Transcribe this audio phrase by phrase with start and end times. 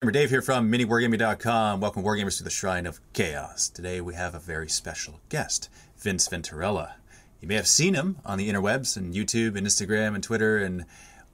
[0.00, 1.80] Dave here from MiniWargaming.com.
[1.80, 3.68] Welcome, Wargamers, to the Shrine of Chaos.
[3.68, 6.92] Today we have a very special guest, Vince Venturella.
[7.40, 10.86] You may have seen him on the interwebs and YouTube and Instagram and Twitter and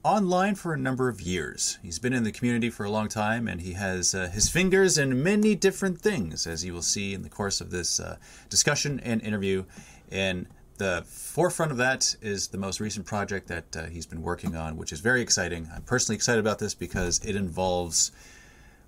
[0.03, 1.77] online for a number of years.
[1.83, 4.97] He's been in the community for a long time and he has uh, his fingers
[4.97, 8.17] in many different things, as you will see in the course of this uh,
[8.49, 9.63] discussion and interview.
[10.11, 10.47] And
[10.79, 14.75] the forefront of that is the most recent project that uh, he's been working on,
[14.75, 15.69] which is very exciting.
[15.73, 18.11] I'm personally excited about this because it involves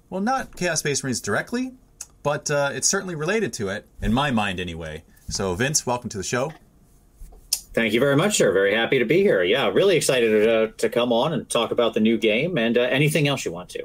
[0.09, 1.73] well, not Chaos Space Marines directly,
[2.23, 5.03] but uh, it's certainly related to it, in my mind anyway.
[5.29, 6.53] So, Vince, welcome to the show.
[7.73, 8.51] Thank you very much, sir.
[8.51, 9.43] Very happy to be here.
[9.43, 12.81] Yeah, really excited to, to come on and talk about the new game and uh,
[12.81, 13.83] anything else you want to.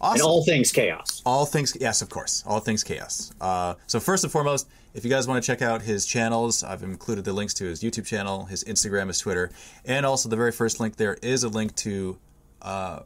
[0.00, 0.14] Awesome.
[0.14, 1.22] And all things chaos.
[1.24, 2.42] All things, yes, of course.
[2.46, 3.32] All things chaos.
[3.40, 6.82] Uh, so, first and foremost, if you guys want to check out his channels, I've
[6.82, 9.50] included the links to his YouTube channel, his Instagram, his Twitter,
[9.84, 12.18] and also the very first link there is a link to
[12.62, 13.00] uh,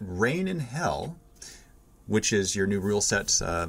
[0.00, 1.16] Reign in Hell,
[2.06, 3.68] which is your new rule set uh,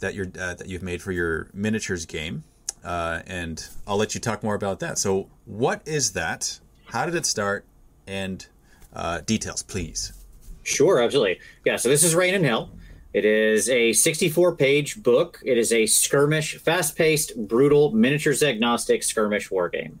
[0.00, 2.44] that you're uh, that you've made for your miniatures game,
[2.84, 4.98] uh, and I'll let you talk more about that.
[4.98, 6.60] So, what is that?
[6.86, 7.64] How did it start?
[8.06, 8.46] And
[8.92, 10.12] uh, details, please.
[10.62, 11.40] Sure, absolutely.
[11.64, 11.76] Yeah.
[11.76, 12.70] So this is Reign in Hell.
[13.12, 15.40] It is a 64 page book.
[15.44, 20.00] It is a skirmish, fast paced, brutal, miniatures agnostic skirmish war game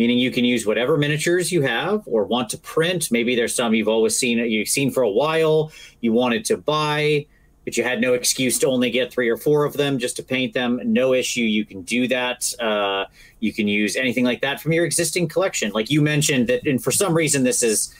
[0.00, 3.10] meaning you can use whatever miniatures you have or want to print.
[3.10, 7.26] Maybe there's some you've always seen you've seen for a while, you wanted to buy,
[7.66, 10.22] but you had no excuse to only get three or four of them just to
[10.22, 10.80] paint them.
[10.82, 12.50] No issue, you can do that.
[12.58, 13.04] Uh,
[13.40, 15.70] you can use anything like that from your existing collection.
[15.72, 17.94] Like you mentioned that, and for some reason, this is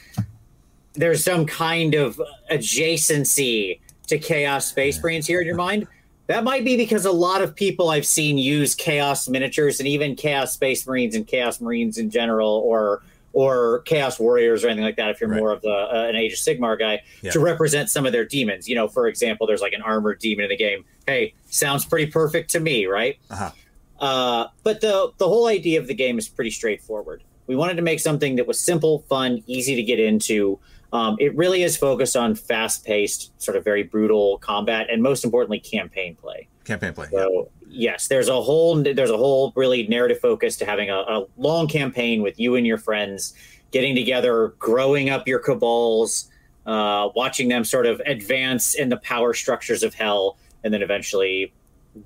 [0.93, 2.19] there's some kind of
[2.51, 5.87] adjacency to Chaos Space Marines here in your mind.
[6.31, 10.15] That might be because a lot of people I've seen use Chaos miniatures and even
[10.15, 13.01] Chaos Space Marines and Chaos Marines in general, or
[13.33, 15.09] or Chaos Warriors or anything like that.
[15.09, 15.39] If you're right.
[15.39, 17.31] more of the uh, an Age of Sigmar guy, yeah.
[17.31, 18.69] to represent some of their demons.
[18.69, 20.85] You know, for example, there's like an armored demon in the game.
[21.05, 23.17] Hey, sounds pretty perfect to me, right?
[23.29, 23.51] Uh-huh.
[23.99, 27.23] Uh, but the the whole idea of the game is pretty straightforward.
[27.47, 30.59] We wanted to make something that was simple, fun, easy to get into.
[30.93, 35.23] Um, it really is focused on fast paced, sort of very brutal combat, and most
[35.23, 36.47] importantly, campaign play.
[36.65, 37.07] Campaign play.
[37.11, 37.91] So yeah.
[37.91, 41.67] yes, there's a whole there's a whole really narrative focus to having a, a long
[41.67, 43.33] campaign with you and your friends
[43.71, 46.29] getting together, growing up your cabals,
[46.65, 51.53] uh, watching them sort of advance in the power structures of hell, and then eventually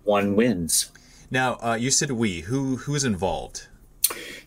[0.04, 0.92] one wins.
[1.32, 2.42] Now, uh, you said we.
[2.42, 3.68] Who who's involved?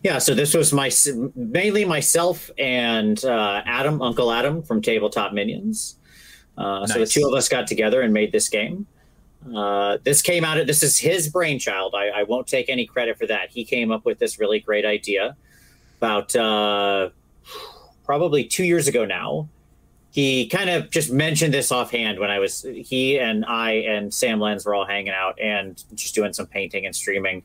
[0.03, 0.89] Yeah, so this was my
[1.35, 5.97] mainly myself and uh, Adam, Uncle Adam from Tabletop Minions.
[6.57, 6.93] Uh, nice.
[6.93, 8.85] So the two of us got together and made this game.
[9.55, 10.57] Uh, this came out.
[10.57, 11.95] Of, this is his brainchild.
[11.95, 13.49] I, I, won't take any credit for that.
[13.49, 15.37] He came up with this really great idea
[15.97, 17.09] about uh,
[18.03, 19.47] probably two years ago now.
[20.11, 24.39] He kind of just mentioned this offhand when I was he and I and Sam
[24.39, 27.43] Lenz were all hanging out and just doing some painting and streaming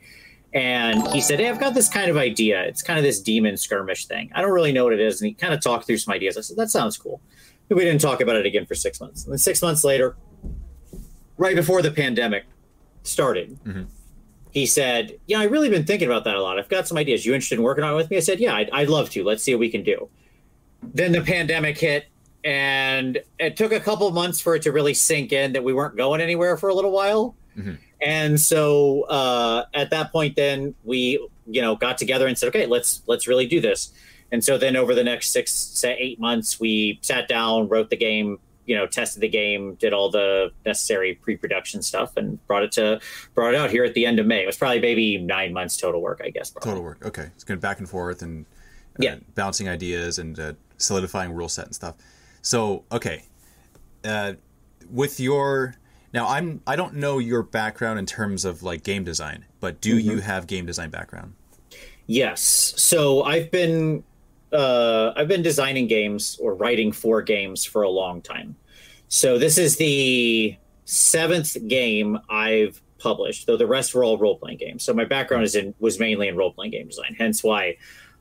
[0.54, 2.62] and he said, Hey, I've got this kind of idea.
[2.62, 4.30] It's kind of this demon skirmish thing.
[4.34, 5.20] I don't really know what it is.
[5.20, 6.38] And he kind of talked through some ideas.
[6.38, 7.20] I said, That sounds cool.
[7.68, 9.24] We didn't talk about it again for six months.
[9.24, 10.16] And then six months later,
[11.38, 12.44] right before the pandemic
[13.02, 13.84] started, mm-hmm.
[14.52, 16.58] he said, Yeah, I've really been thinking about that a lot.
[16.58, 17.26] I've got some ideas.
[17.26, 18.16] You interested in working on it with me?
[18.16, 19.24] I said, Yeah, I'd, I'd love to.
[19.24, 20.08] Let's see what we can do.
[20.82, 22.06] Then the pandemic hit,
[22.44, 25.96] and it took a couple months for it to really sink in that we weren't
[25.96, 27.34] going anywhere for a little while.
[27.56, 27.74] Mm-hmm.
[28.04, 32.66] And so uh, at that point, then we you know got together and said, okay,
[32.66, 33.92] let's let's really do this.
[34.30, 37.96] And so then over the next six to eight months, we sat down, wrote the
[37.96, 42.72] game, you know, tested the game, did all the necessary pre-production stuff, and brought it
[42.72, 43.00] to
[43.34, 44.42] brought it out here at the end of May.
[44.42, 46.50] It was probably maybe nine months total work, I guess.
[46.50, 46.70] Probably.
[46.70, 47.06] Total work.
[47.06, 51.48] Okay, it's going back and forth and uh, yeah, bouncing ideas and uh, solidifying rule
[51.48, 51.94] set and stuff.
[52.42, 53.24] So okay,
[54.04, 54.34] uh,
[54.90, 55.76] with your
[56.14, 59.98] now, I'm I don't know your background in terms of like game design, but do
[59.98, 60.10] mm-hmm.
[60.12, 61.34] you have game design background?
[62.06, 62.40] Yes.
[62.76, 64.04] So I've been
[64.52, 68.54] uh, I've been designing games or writing for games for a long time.
[69.08, 74.58] So this is the seventh game I've published, though the rest were all role playing
[74.58, 74.84] games.
[74.84, 77.16] So my background is in was mainly in role playing game design.
[77.18, 77.76] Hence why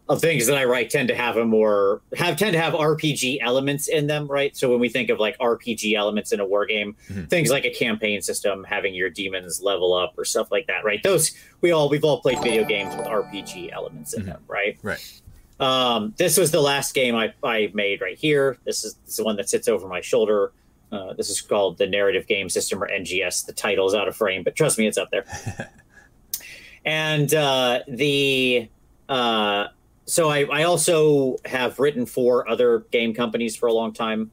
[0.09, 3.37] of things that I write tend to have a more have tend to have RPG
[3.41, 4.55] elements in them, right?
[4.55, 7.25] So when we think of like RPG elements in a war game, mm-hmm.
[7.25, 11.01] things like a campaign system, having your demons level up or stuff like that, right?
[11.03, 14.31] Those we all we've all played video games with RPG elements in mm-hmm.
[14.31, 14.77] them, right?
[14.83, 15.21] Right.
[15.59, 18.57] Um, this was the last game I, I made right here.
[18.65, 20.51] This is, this is the one that sits over my shoulder.
[20.91, 23.45] Uh, this is called the Narrative Game System or NGS.
[23.45, 25.25] The title is out of frame, but trust me, it's up there.
[26.85, 28.69] and uh, the
[29.07, 29.67] uh,
[30.05, 34.31] so I, I also have written for other game companies for a long time.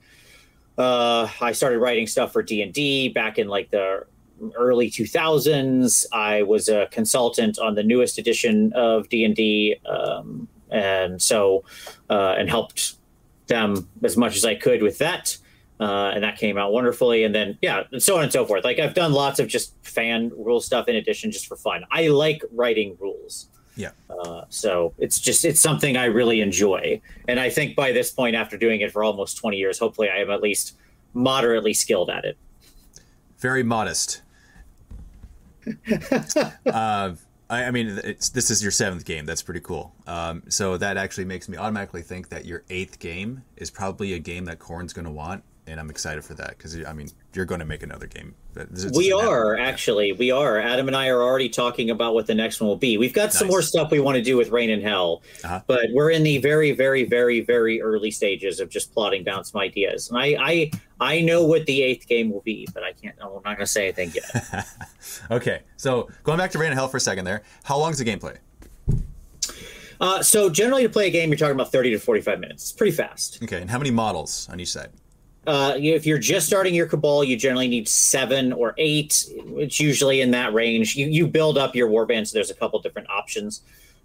[0.78, 4.06] uh, I started writing stuff for D and D back in like the
[4.56, 6.06] early 2000s.
[6.12, 11.64] I was a consultant on the newest edition of D and D, um, and so
[12.08, 12.94] uh, and helped
[13.46, 15.36] them as much as I could with that.
[15.78, 17.24] Uh, and that came out wonderfully.
[17.24, 18.64] And then, yeah, and so on and so forth.
[18.64, 21.84] Like I've done lots of just fan rule stuff in addition, just for fun.
[21.90, 23.49] I like writing rules.
[23.76, 23.90] Yeah.
[24.08, 28.36] Uh, so it's just it's something I really enjoy, and I think by this point,
[28.36, 30.76] after doing it for almost twenty years, hopefully I am at least
[31.14, 32.36] moderately skilled at it.
[33.38, 34.22] Very modest.
[36.66, 37.14] uh,
[37.50, 39.26] I, I, mean, this is your seventh game.
[39.26, 39.94] That's pretty cool.
[40.06, 44.18] Um, so that actually makes me automatically think that your eighth game is probably a
[44.18, 47.44] game that Khorne's going to want and I'm excited for that because I mean you're
[47.44, 48.34] going to make another game.
[48.94, 50.58] We are actually, we are.
[50.58, 52.98] Adam and I are already talking about what the next one will be.
[52.98, 53.38] We've got nice.
[53.38, 55.60] some more stuff we want to do with Reign in Hell, uh-huh.
[55.68, 59.60] but we're in the very, very, very, very early stages of just plotting down some
[59.60, 60.10] ideas.
[60.10, 60.70] And I, I,
[61.00, 63.14] I know what the eighth game will be, but I can't.
[63.22, 64.66] I'm not going to say anything yet.
[65.30, 67.42] okay, so going back to Reign in Hell for a second there.
[67.62, 68.36] How long is the gameplay?
[70.00, 72.62] Uh, so generally, to play a game, you're talking about 30 to 45 minutes.
[72.64, 73.38] It's pretty fast.
[73.42, 74.90] Okay, and how many models on each side?
[75.50, 79.26] Uh, if you're just starting your cabal, you generally need seven or eight.
[79.56, 80.94] It's usually in that range.
[80.94, 83.62] You you build up your warband, so there's a couple different options,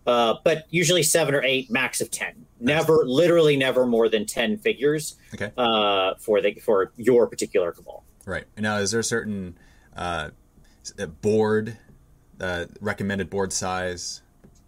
[0.08, 2.48] uh, but usually seven or eight, max of ten.
[2.60, 5.18] Never, literally, never more than ten figures.
[5.36, 5.52] Okay.
[5.56, 8.04] Uh, for the for your particular cabal.
[8.26, 9.56] Right now, is there a certain
[9.96, 10.32] uh,
[11.22, 11.78] board
[12.42, 14.24] uh, recommended board size?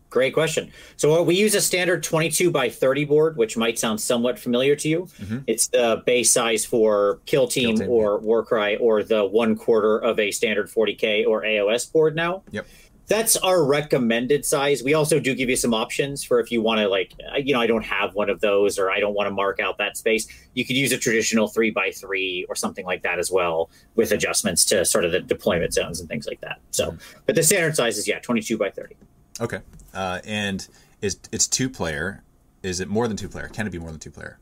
[0.09, 0.71] Great question.
[0.95, 4.87] So we use a standard 22 by 30 board, which might sound somewhat familiar to
[4.87, 5.01] you.
[5.19, 5.39] Mm-hmm.
[5.47, 8.25] It's the base size for Kill Team, Kill Team or yeah.
[8.25, 12.43] Warcry, or the one quarter of a standard 40k or AOS board now.
[12.51, 12.65] Yep.
[13.07, 14.83] That's our recommended size.
[14.83, 17.61] We also do give you some options for if you want to, like, you know,
[17.61, 20.27] I don't have one of those, or I don't want to mark out that space.
[20.55, 24.11] You could use a traditional three by three or something like that as well, with
[24.11, 26.59] adjustments to sort of the deployment zones and things like that.
[26.71, 27.19] So, mm-hmm.
[27.25, 28.97] but the standard size is yeah, 22 by 30.
[29.39, 29.59] Okay.
[29.93, 30.67] Uh, and
[31.01, 32.23] is it's two player?
[32.63, 33.47] Is it more than two player?
[33.47, 34.39] Can it be more than two player?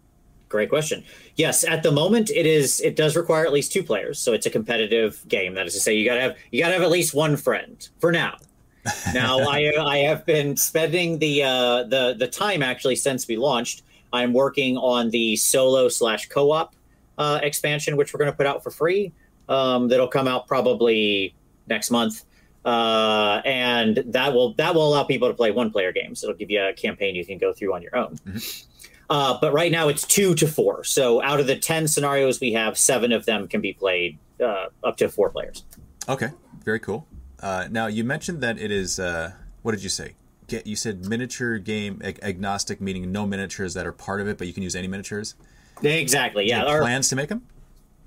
[0.47, 1.03] Great question.
[1.35, 2.79] Yes, at the moment it is.
[2.81, 5.53] It does require at least two players, so it's a competitive game.
[5.55, 8.11] That is to say, you gotta have you gotta have at least one friend for
[8.11, 8.37] now.
[9.15, 13.81] Now, I I have been spending the uh, the the time actually since we launched.
[14.13, 16.75] I'm working on the solo slash co op
[17.17, 19.11] uh, expansion, which we're going to put out for free.
[19.49, 21.33] Um, that'll come out probably
[21.67, 22.24] next month
[22.65, 26.23] uh, and that will that will allow people to play one player games.
[26.23, 28.17] It'll give you a campaign you can go through on your own.
[28.25, 28.69] Mm-hmm.
[29.07, 30.83] Uh, but right now it's two to four.
[30.83, 34.67] So out of the ten scenarios we have, seven of them can be played uh,
[34.83, 35.63] up to four players.
[36.09, 36.29] Okay,
[36.63, 37.07] very cool.
[37.39, 38.99] Uh, now you mentioned that it is.
[38.99, 40.15] Uh, what did you say?
[40.47, 44.37] Get you said miniature game ag- agnostic, meaning no miniatures that are part of it,
[44.37, 45.35] but you can use any miniatures.
[45.83, 46.47] Exactly.
[46.47, 46.63] Yeah.
[46.63, 47.43] Our, plans to make them.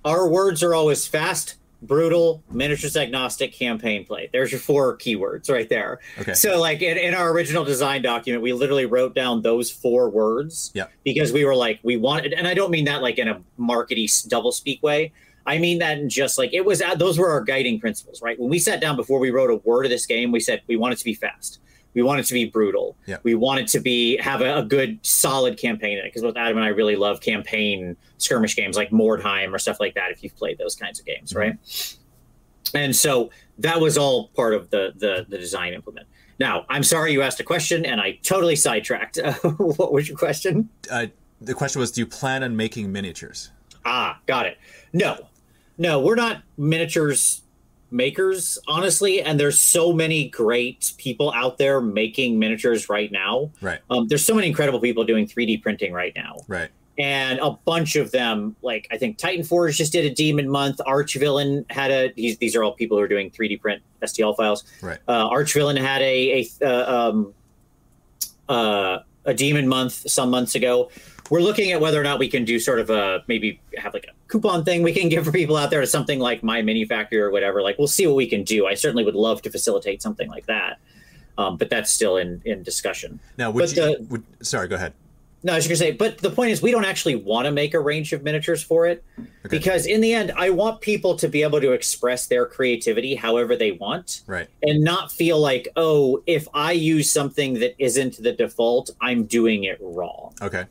[0.04, 4.28] Our words are always fast, brutal miniatures agnostic campaign play.
[4.32, 6.00] There's your four keywords right there.
[6.18, 6.34] Okay.
[6.34, 10.70] So like in, in our original design document we literally wrote down those four words
[10.74, 10.86] yeah.
[11.04, 14.08] because we were like we wanted and i don't mean that like in a markety
[14.28, 15.12] double speak way.
[15.46, 18.38] I mean that in just like it was uh, those were our guiding principles right?
[18.38, 20.76] When we sat down before we wrote a word of this game we said we
[20.76, 21.60] want it to be fast
[21.98, 22.96] we want it to be brutal.
[23.06, 23.16] Yeah.
[23.24, 26.36] We want it to be have a, a good solid campaign in it because both
[26.36, 30.12] Adam and I really love campaign skirmish games like Mordheim or stuff like that.
[30.12, 31.38] If you've played those kinds of games, mm-hmm.
[31.40, 31.96] right?
[32.72, 36.06] And so that was all part of the the, the design implement.
[36.38, 39.18] Now, I'm sorry you asked a question and I totally sidetracked.
[39.42, 40.68] what was your question?
[40.88, 41.06] Uh,
[41.40, 43.50] the question was, do you plan on making miniatures?
[43.84, 44.56] Ah, got it.
[44.92, 45.26] No,
[45.78, 47.42] no, we're not miniatures
[47.90, 53.50] makers honestly and there's so many great people out there making miniatures right now.
[53.60, 53.80] Right.
[53.90, 56.36] Um, there's so many incredible people doing 3d printing right now.
[56.48, 56.68] Right.
[56.98, 60.78] And a bunch of them like i think titan forge just did a demon month.
[60.86, 64.64] Archvillain had a these, these are all people who are doing 3d print stl files.
[64.82, 64.98] Right.
[65.08, 67.34] Uh, archvillain had a a uh, um,
[68.48, 70.90] uh, a demon month some months ago
[71.30, 74.04] we're looking at whether or not we can do sort of a maybe have like
[74.04, 77.30] a coupon thing we can give for people out there to something like MyMiniFactory or
[77.30, 77.62] whatever.
[77.62, 78.66] Like we'll see what we can do.
[78.66, 80.78] I certainly would love to facilitate something like that,
[81.36, 83.20] um, but that's still in in discussion.
[83.36, 83.82] Now, would but you?
[83.82, 84.92] The, would, sorry, go ahead.
[85.44, 87.52] No, I was going to say, but the point is, we don't actually want to
[87.52, 89.28] make a range of miniatures for it okay.
[89.48, 93.54] because, in the end, I want people to be able to express their creativity however
[93.54, 94.48] they want, right?
[94.64, 99.62] And not feel like, oh, if I use something that isn't the default, I'm doing
[99.62, 100.34] it wrong.
[100.42, 100.64] Okay.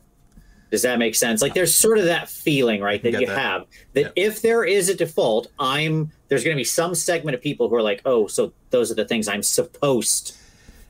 [0.70, 1.40] Does that make sense?
[1.40, 3.38] Like there's sort of that feeling, right, that you that.
[3.38, 4.12] have that yep.
[4.16, 7.74] if there is a default, I'm there's going to be some segment of people who
[7.74, 10.36] are like, "Oh, so those are the things I'm supposed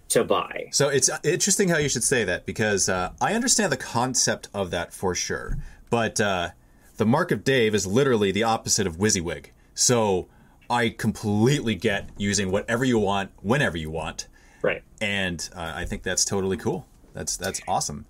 [0.08, 3.76] to buy." So it's interesting how you should say that because uh, I understand the
[3.76, 5.58] concept of that for sure,
[5.90, 6.50] but uh,
[6.96, 9.46] the mark of Dave is literally the opposite of WYSIWYG.
[9.74, 10.28] So
[10.68, 14.26] I completely get using whatever you want, whenever you want.
[14.60, 14.82] Right.
[15.00, 16.86] And uh, I think that's totally cool.
[17.14, 18.06] That's that's awesome.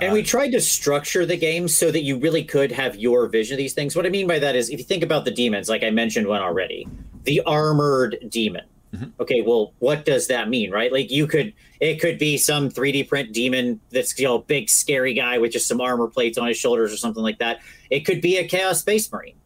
[0.00, 3.54] And we tried to structure the game so that you really could have your vision
[3.54, 3.94] of these things.
[3.94, 6.26] What I mean by that is, if you think about the demons, like I mentioned
[6.26, 6.88] one already,
[7.24, 8.64] the armored demon.
[8.94, 9.22] Mm-hmm.
[9.22, 10.92] Okay, well, what does that mean, right?
[10.92, 15.14] Like you could, it could be some 3D print demon that's you know big scary
[15.14, 17.60] guy with just some armor plates on his shoulders or something like that.
[17.90, 19.36] It could be a chaos space marine.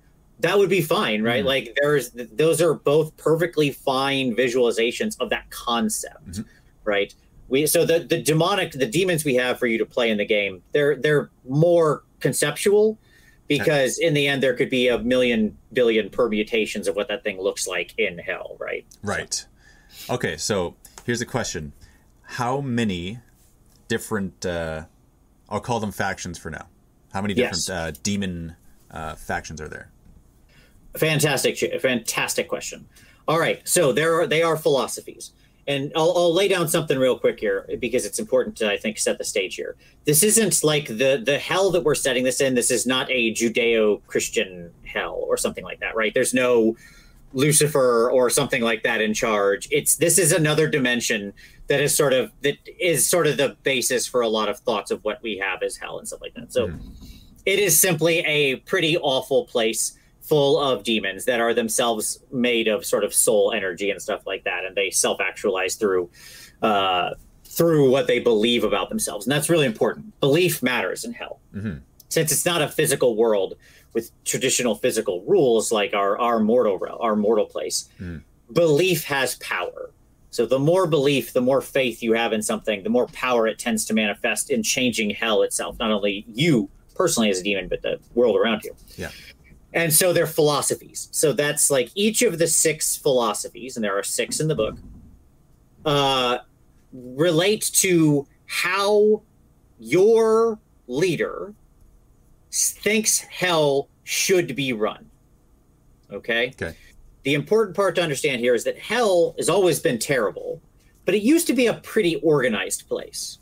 [0.41, 1.39] That would be fine, right?
[1.39, 1.47] Mm-hmm.
[1.47, 6.43] Like there's those are both perfectly fine visualizations of that concept, mm-hmm.
[6.85, 7.15] right?
[7.49, 10.25] We so the the demonic the demons we have for you to play in the
[10.25, 12.99] game they're they're more conceptual
[13.49, 17.41] because in the end there could be a million billion permutations of what that thing
[17.41, 18.85] looks like in hell right?
[19.03, 19.47] Right.
[19.91, 20.15] So.
[20.15, 20.75] okay so
[21.05, 21.73] here's a question.
[22.23, 23.21] How many
[23.89, 24.85] different uh,
[25.49, 26.67] i'll call them factions for now.
[27.13, 27.71] How many different yes.
[27.71, 28.57] uh, demon
[28.91, 29.91] uh, factions are there?
[30.97, 32.89] Fantastic fantastic question.
[33.29, 35.33] All right so there are they are philosophies
[35.69, 38.99] and I'll, I'll, lay down something real quick here because it's important to I think
[38.99, 39.77] set the stage here.
[40.05, 42.55] This isn't like the the hell that we're setting this in.
[42.55, 46.15] This is not a Judeo-Christian hell or something like that, right?
[46.15, 46.77] There's no
[47.33, 49.69] Lucifer or something like that in charge.
[49.71, 51.33] It's this is another dimension
[51.67, 54.91] that is sort of that is sort of the basis for a lot of thoughts
[54.91, 56.53] of what we have as hell and stuff like that.
[56.53, 56.81] So mm.
[57.45, 62.85] it is simply a pretty awful place full of demons that are themselves made of
[62.85, 66.11] sort of soul energy and stuff like that, and they self actualize through
[66.63, 67.11] uh,
[67.45, 70.19] through what they believe about themselves, and that's really important.
[70.21, 71.79] Belief matters in hell, mm-hmm.
[72.09, 73.55] since it's not a physical world
[73.95, 77.89] with traditional physical rules like our our mortal our mortal place.
[78.01, 78.23] Mm.
[78.53, 79.91] Belief has power.
[80.31, 83.59] So the more belief, the more faith you have in something, the more power it
[83.59, 85.79] tends to manifest in changing hell itself.
[85.79, 88.75] Not only you personally as a demon, but the world around you.
[88.97, 89.11] Yeah
[89.77, 91.09] and so they're philosophies.
[91.13, 94.77] So that's like each of the six philosophies and there are six in the book
[95.85, 96.39] uh,
[96.93, 99.23] relate to how
[99.79, 101.53] your leader
[102.51, 105.11] thinks hell should be run.
[106.11, 106.49] Okay?
[106.61, 106.75] Okay.
[107.25, 110.61] The important part to understand here is that hell has always been terrible
[111.05, 113.39] but it used to be a pretty organized place.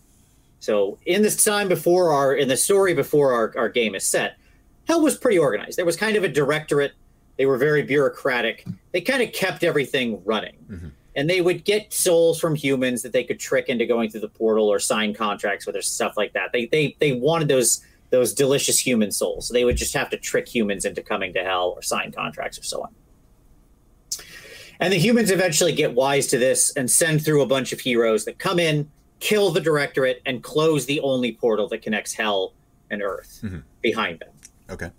[0.59, 4.37] So in this time before our in the story before our, our game is set
[4.87, 5.79] Hell was pretty organized.
[5.79, 6.93] There was kind of a directorate.
[7.37, 8.67] They were very bureaucratic.
[8.93, 10.57] They kind of kept everything running.
[10.71, 10.89] Mm-hmm.
[11.17, 14.29] And they would get souls from humans that they could trick into going through the
[14.29, 16.51] portal or sign contracts with or stuff like that.
[16.53, 19.49] They they they wanted those those delicious human souls.
[19.49, 22.59] So they would just have to trick humans into coming to hell or sign contracts
[22.59, 22.95] or so on.
[24.81, 28.25] And the humans eventually get wise to this and send through a bunch of heroes
[28.25, 32.53] that come in, kill the directorate, and close the only portal that connects hell
[32.91, 33.59] and earth mm-hmm.
[33.83, 34.31] behind them.
[34.71, 34.91] Okay.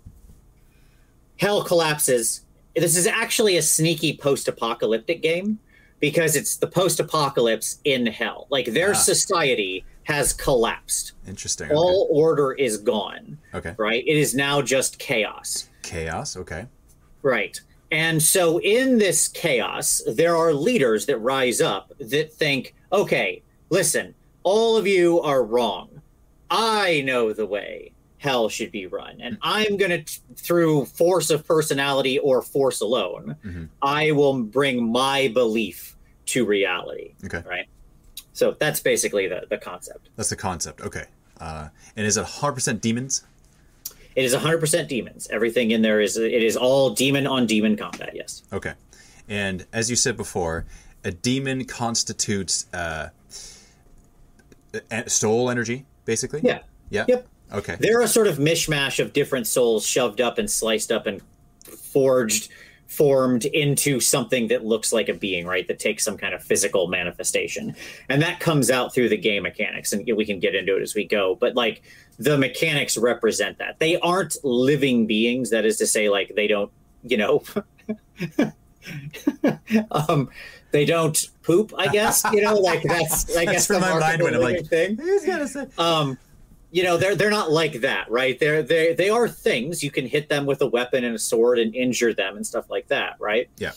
[1.38, 2.42] Hell collapses.
[2.74, 5.58] This is actually a sneaky post-apocalyptic game
[6.00, 8.46] because it's the post-apocalypse in hell.
[8.50, 8.94] Like their ah.
[8.94, 11.12] society has collapsed.
[11.26, 11.70] Interesting.
[11.72, 12.20] All okay.
[12.20, 13.38] order is gone.
[13.54, 13.74] Okay.
[13.76, 14.04] Right?
[14.06, 15.68] It is now just chaos.
[15.82, 16.66] Chaos, okay.
[17.22, 17.60] Right.
[17.90, 24.14] And so in this chaos, there are leaders that rise up that think, okay, listen,
[24.42, 26.02] all of you are wrong.
[26.50, 29.20] I know the way hell should be run.
[29.20, 33.64] And I'm going to, through force of personality or force alone, mm-hmm.
[33.82, 35.96] I will bring my belief
[36.26, 37.14] to reality.
[37.24, 37.42] Okay.
[37.46, 37.66] Right.
[38.32, 40.10] So that's basically the, the concept.
[40.16, 40.80] That's the concept.
[40.80, 41.04] Okay.
[41.40, 43.24] Uh, and is it 100% demons?
[44.14, 45.28] It is 100% demons.
[45.30, 48.12] Everything in there is, it is all demon on demon combat.
[48.14, 48.42] Yes.
[48.52, 48.72] Okay.
[49.28, 50.64] And as you said before,
[51.04, 53.08] a demon constitutes uh,
[55.06, 56.40] soul energy, basically?
[56.42, 56.60] Yeah.
[56.90, 57.04] Yeah.
[57.08, 57.28] Yep.
[57.52, 57.76] Okay.
[57.78, 61.20] They're a sort of mishmash of different souls shoved up and sliced up and
[61.62, 62.50] forged,
[62.86, 65.66] formed into something that looks like a being, right?
[65.68, 67.74] That takes some kind of physical manifestation.
[68.08, 69.92] And that comes out through the game mechanics.
[69.92, 71.36] And we can get into it as we go.
[71.36, 71.82] But like
[72.18, 73.78] the mechanics represent that.
[73.78, 75.50] They aren't living beings.
[75.50, 76.70] That is to say, like, they don't,
[77.04, 77.42] you know.
[79.90, 80.30] um,
[80.70, 81.72] they don't poop.
[81.78, 84.96] I guess you know, like that's I guess that's my mind when I'm like, thing.
[84.96, 85.66] He's gonna say.
[85.78, 86.18] Um,
[86.70, 88.38] you know they're they're not like that right?
[88.38, 89.82] They're they they are things.
[89.82, 92.68] You can hit them with a weapon and a sword and injure them and stuff
[92.70, 93.48] like that right?
[93.56, 93.72] Yeah.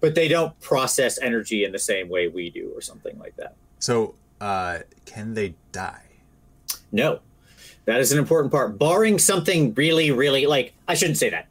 [0.00, 3.56] But they don't process energy in the same way we do or something like that.
[3.78, 6.04] So uh can they die?
[6.90, 7.20] No.
[7.84, 8.78] That is an important part.
[8.78, 11.48] Barring something really really like i shouldn't say that.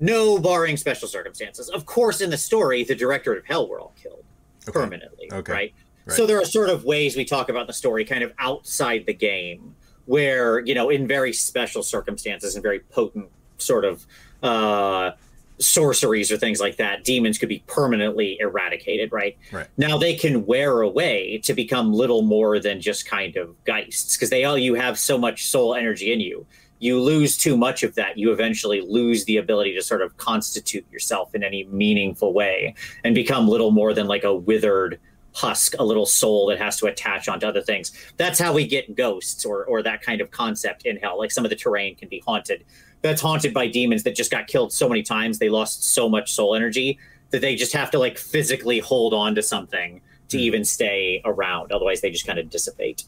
[0.00, 1.68] No barring special circumstances.
[1.70, 4.24] Of course in the story the director of hell were all killed
[4.68, 4.80] okay.
[4.80, 5.52] permanently okay.
[5.52, 5.74] right?
[6.06, 6.16] right.
[6.16, 9.14] so there are sort of ways we talk about the story kind of outside the
[9.14, 9.74] game
[10.06, 14.06] where you know in very special circumstances and very potent sort of
[14.42, 15.12] uh,
[15.58, 19.36] sorceries or things like that, demons could be permanently eradicated, right?
[19.52, 19.66] Right.
[19.76, 24.30] Now they can wear away to become little more than just kind of geists because
[24.30, 26.46] they all you have so much soul energy in you.
[26.78, 30.84] You lose too much of that, you eventually lose the ability to sort of constitute
[30.92, 35.00] yourself in any meaningful way and become little more than like a withered
[35.36, 37.92] husk, a little soul that has to attach onto other things.
[38.16, 41.18] That's how we get ghosts or or that kind of concept in hell.
[41.18, 42.64] Like some of the terrain can be haunted.
[43.02, 46.32] That's haunted by demons that just got killed so many times they lost so much
[46.32, 46.98] soul energy
[47.30, 50.40] that they just have to like physically hold on to something to mm.
[50.40, 51.70] even stay around.
[51.70, 53.04] Otherwise they just kind of dissipate.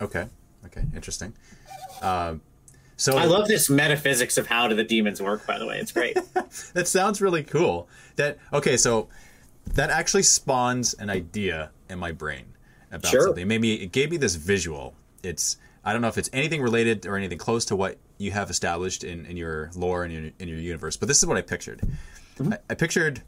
[0.00, 0.26] Okay.
[0.64, 0.84] Okay.
[0.94, 1.34] Interesting.
[2.00, 2.40] Um,
[2.96, 5.78] so i love this metaphysics of how do the demons work by the way.
[5.78, 6.16] It's great.
[6.74, 7.88] That sounds really cool.
[8.16, 9.08] That okay so
[9.66, 12.44] that actually spawns an idea in my brain
[12.92, 13.22] about sure.
[13.22, 17.06] something maybe it gave me this visual it's I don't know if it's anything related
[17.06, 20.48] or anything close to what you have established in, in your lore and in, in
[20.48, 21.80] your universe, but this is what I pictured.
[22.38, 22.54] Mm-hmm.
[22.54, 23.22] I, I pictured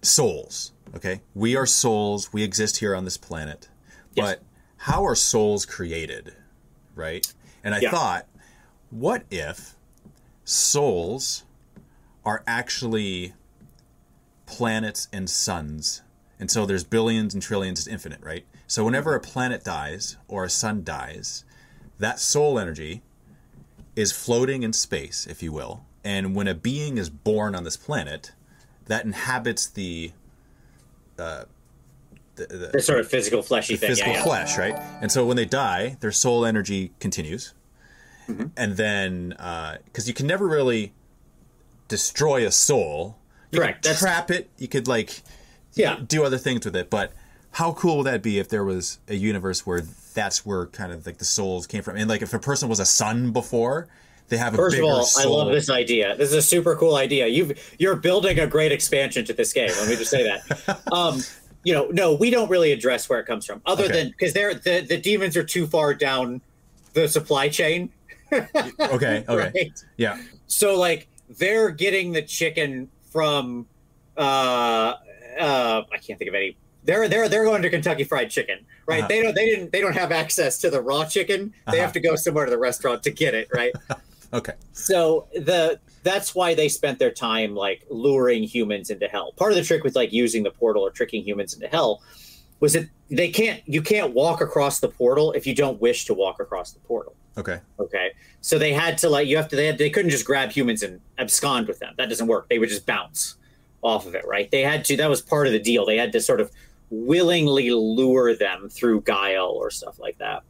[0.00, 0.72] souls.
[0.96, 2.32] Okay, we are souls.
[2.32, 3.68] We exist here on this planet,
[4.14, 4.26] yes.
[4.26, 4.42] but
[4.78, 6.34] how are souls created,
[6.94, 7.30] right?
[7.62, 7.90] And I yeah.
[7.90, 8.26] thought,
[8.88, 9.76] what if
[10.44, 11.44] souls
[12.24, 13.34] are actually
[14.48, 16.02] planets and suns,
[16.40, 18.44] and so there's billions and trillions, it's infinite, right?
[18.66, 21.44] So whenever a planet dies or a sun dies,
[21.98, 23.02] that soul energy
[23.94, 25.84] is floating in space, if you will.
[26.04, 28.32] And when a being is born on this planet,
[28.86, 30.12] that inhabits the
[31.18, 31.44] uh,
[32.36, 34.24] the, the, the, sort of physical fleshy thing, physical yeah, yeah.
[34.24, 34.74] flesh, right?
[35.02, 37.52] And so when they die, their soul energy continues,
[38.28, 38.46] mm-hmm.
[38.56, 40.92] and then because uh, you can never really
[41.88, 43.17] destroy a soul,
[43.50, 43.84] you Correct.
[43.84, 44.48] Can trap it.
[44.58, 45.22] You could like
[45.74, 47.12] yeah do other things with it, but
[47.52, 49.82] how cool would that be if there was a universe where
[50.14, 52.80] that's where kind of like the souls came from and like if a person was
[52.80, 53.88] a sun before
[54.28, 55.40] they have a first of all soul.
[55.40, 58.72] i love this idea this is a super cool idea you've you're building a great
[58.72, 61.20] expansion to this game let me just say that um
[61.64, 63.92] you know no we don't really address where it comes from other okay.
[63.92, 66.40] than because they're the, the demons are too far down
[66.92, 67.90] the supply chain
[68.32, 69.84] okay okay right?
[69.96, 73.66] yeah so like they're getting the chicken from
[74.16, 74.94] uh
[75.38, 76.56] uh i can't think of any
[76.88, 79.00] they're they're they're going to Kentucky Fried Chicken, right?
[79.00, 79.08] Uh-huh.
[79.08, 81.52] They don't they didn't they don't have access to the raw chicken.
[81.66, 81.82] They uh-huh.
[81.82, 83.72] have to go somewhere to the restaurant to get it, right?
[84.32, 84.54] okay.
[84.72, 89.32] So the that's why they spent their time like luring humans into hell.
[89.32, 92.02] Part of the trick with like using the portal or tricking humans into hell
[92.60, 96.14] was that they can't you can't walk across the portal if you don't wish to
[96.14, 97.14] walk across the portal.
[97.38, 97.60] Okay.
[97.78, 98.10] Okay.
[98.40, 100.82] So they had to like you have to they had, they couldn't just grab humans
[100.82, 101.94] and abscond with them.
[101.96, 102.48] That doesn't work.
[102.48, 103.36] They would just bounce
[103.82, 104.50] off of it, right?
[104.50, 105.86] They had to that was part of the deal.
[105.86, 106.50] They had to sort of
[106.90, 110.42] willingly lure them through guile or stuff like that.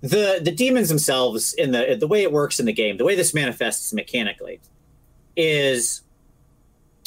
[0.00, 3.14] The the demons themselves in the the way it works in the game, the way
[3.14, 4.60] this manifests mechanically
[5.36, 6.02] is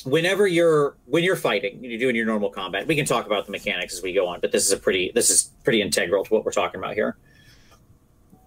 [0.06, 2.88] whenever you're when you're fighting, you're doing your normal combat.
[2.88, 5.12] We can talk about the mechanics as we go on, but this is a pretty
[5.14, 7.18] this is pretty integral to what we're talking about here.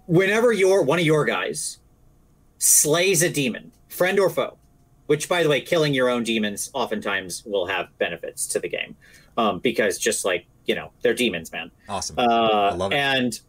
[0.08, 1.78] Whenever you're one of your guys
[2.58, 4.58] slays a demon, friend or foe,
[5.06, 8.96] which by the way, killing your own demons oftentimes will have benefits to the game
[9.36, 11.70] um, because just like you know they're demons, man.
[11.88, 12.18] Awesome.
[12.18, 12.96] Uh, I love it.
[12.96, 13.40] And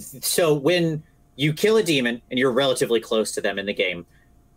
[0.00, 1.02] so when
[1.36, 4.06] you kill a demon and you're relatively close to them in the game,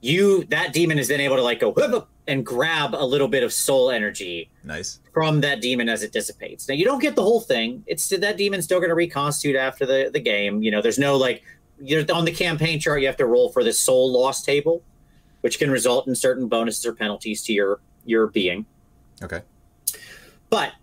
[0.02, 3.54] you that demon is then able to like go and grab a little bit of
[3.54, 4.50] soul energy.
[4.64, 5.00] Nice.
[5.14, 6.68] From that demon as it dissipates.
[6.68, 7.84] Now you don't get the whole thing.
[7.88, 10.64] It's that demon's still going to reconstitute after the the game.
[10.64, 11.44] You know, there's no like
[11.80, 13.02] you're on the campaign chart.
[13.02, 14.84] You have to roll for the soul loss table,
[15.42, 18.66] which can result in certain bonuses or penalties to your your being.
[19.24, 19.42] Okay.
[20.50, 20.74] But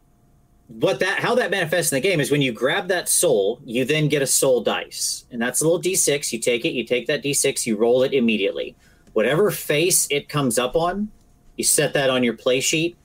[0.68, 3.84] what that how that manifests in the game is when you grab that soul, you
[3.84, 6.32] then get a soul dice, and that's a little d6.
[6.32, 8.76] You take it, you take that d6, you roll it immediately.
[9.12, 11.10] Whatever face it comes up on,
[11.56, 12.96] you set that on your play sheet.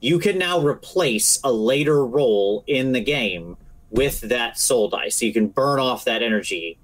[0.00, 3.56] You can now replace a later roll in the game
[3.90, 6.78] with that soul dice, so you can burn off that energy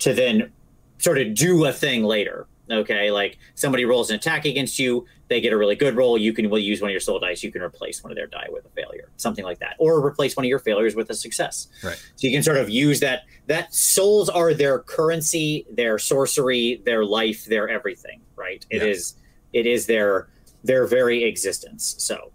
[0.00, 0.52] to then
[0.98, 2.46] sort of do a thing later.
[2.70, 6.16] Okay, like somebody rolls an attack against you, they get a really good roll.
[6.16, 7.42] You can will use one of your soul dice.
[7.42, 10.36] You can replace one of their die with a failure, something like that, or replace
[10.36, 11.68] one of your failures with a success.
[11.82, 11.96] Right.
[12.16, 13.22] So you can sort of use that.
[13.46, 18.20] That souls are their currency, their sorcery, their life, their everything.
[18.36, 18.64] Right.
[18.70, 18.88] It yeah.
[18.88, 19.14] is.
[19.52, 20.28] It is their
[20.62, 21.94] their very existence.
[21.98, 22.32] So.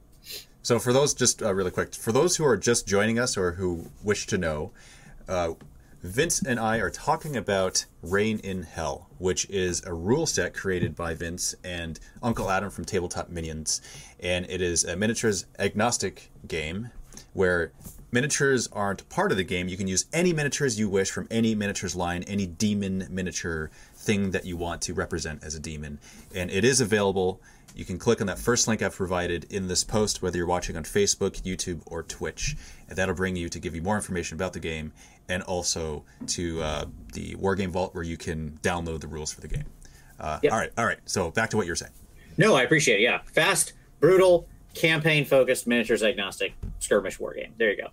[0.63, 3.53] So for those, just uh, really quick, for those who are just joining us or
[3.53, 4.71] who wish to know,
[5.27, 5.53] uh,
[6.03, 10.95] Vince and I are talking about Reign in Hell, which is a rule set created
[10.95, 13.81] by Vince and Uncle Adam from Tabletop Minions.
[14.19, 16.89] And it is a miniatures agnostic game
[17.33, 17.71] where
[18.11, 19.67] miniatures aren't part of the game.
[19.67, 24.31] You can use any miniatures you wish from any miniatures line, any demon miniature thing
[24.31, 25.99] that you want to represent as a demon.
[26.33, 27.39] And it is available.
[27.75, 30.75] You can click on that first link I've provided in this post, whether you're watching
[30.75, 32.57] on Facebook, YouTube, or Twitch.
[32.89, 34.91] And that'll bring you to give you more information about the game
[35.31, 39.47] and also to uh, the Wargame Vault where you can download the rules for the
[39.47, 39.63] game.
[40.19, 40.51] Uh, yep.
[40.51, 40.99] All right, all right.
[41.05, 41.93] So back to what you're saying.
[42.37, 43.03] No, I appreciate it.
[43.03, 43.21] Yeah.
[43.25, 47.53] Fast, brutal, campaign focused, miniatures agnostic skirmish war game.
[47.57, 47.87] There you go.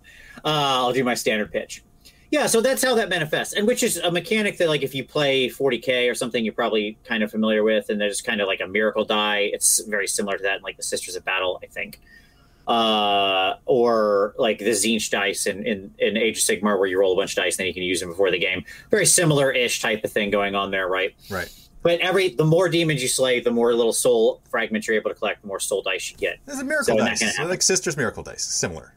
[0.44, 1.82] Uh, I'll do my standard pitch.
[2.30, 5.02] Yeah, so that's how that manifests, and which is a mechanic that, like, if you
[5.02, 7.88] play 40k or something, you're probably kind of familiar with.
[7.88, 9.48] And there's kind of like a miracle die.
[9.50, 12.00] It's very similar to that, in, like the Sisters of Battle, I think,
[12.68, 17.14] uh, or like the Tzeentch dice in, in in Age of Sigmar, where you roll
[17.14, 18.64] a bunch of dice, and then you can use them before the game.
[18.90, 21.14] Very similar-ish type of thing going on there, right?
[21.30, 21.52] Right.
[21.82, 25.16] But every the more demons you slay, the more little soul fragments you're able to
[25.16, 26.38] collect, the more soul dice you get.
[26.44, 28.92] There's a miracle so dice, like Sisters Miracle dice, similar.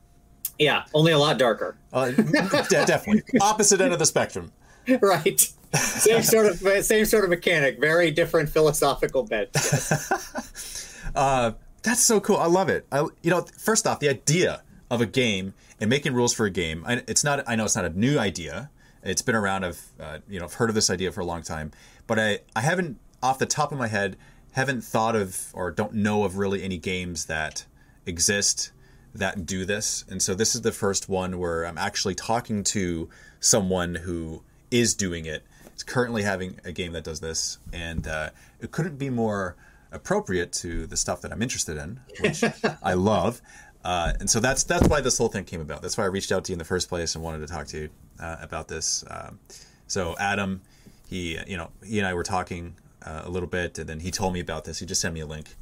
[0.60, 1.78] Yeah, only a lot darker.
[1.94, 2.12] Uh,
[2.70, 4.52] definitely opposite end of the spectrum.
[5.02, 5.40] Right.
[5.74, 7.80] Same sort of same sort of mechanic.
[7.80, 9.50] Very different philosophical bent.
[9.54, 11.00] Yes.
[11.16, 11.52] uh,
[11.84, 12.38] that's so cool.
[12.38, 12.86] I love it.
[12.92, 16.50] I, you know, first off, the idea of a game and making rules for a
[16.50, 16.84] game.
[16.86, 17.44] I, it's not.
[17.48, 18.70] I know it's not a new idea.
[19.04, 19.66] It's been around.
[19.66, 21.72] I've uh, you know I've heard of this idea for a long time,
[22.08, 24.18] but I I haven't off the top of my head
[24.54, 27.66] haven't thought of or don't know of really any games that
[28.06, 28.72] exist
[29.14, 30.04] that do this.
[30.10, 34.94] And so this is the first one where I'm actually talking to someone who is
[34.94, 35.44] doing it.
[35.68, 39.56] It's currently having a game that does this, and uh, it couldn't be more
[39.92, 42.44] appropriate to the stuff that I'm interested in, which
[42.84, 43.42] I love.
[43.84, 45.82] Uh, and so that's that's why this whole thing came about.
[45.82, 47.68] That's why I reached out to you in the first place and wanted to talk
[47.68, 49.04] to you uh, about this.
[49.10, 49.40] Um,
[49.88, 50.62] so Adam,
[51.08, 52.76] he you know he and I were talking
[53.06, 54.80] uh, a little bit, and then he told me about this.
[54.80, 55.56] He just sent me a link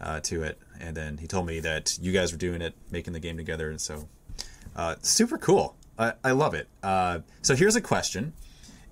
[0.00, 3.12] uh, to it, and then he told me that you guys were doing it, making
[3.12, 4.08] the game together, and so
[4.74, 5.76] uh, super cool.
[5.98, 6.68] I, I love it.
[6.82, 8.32] Uh, so here's a question: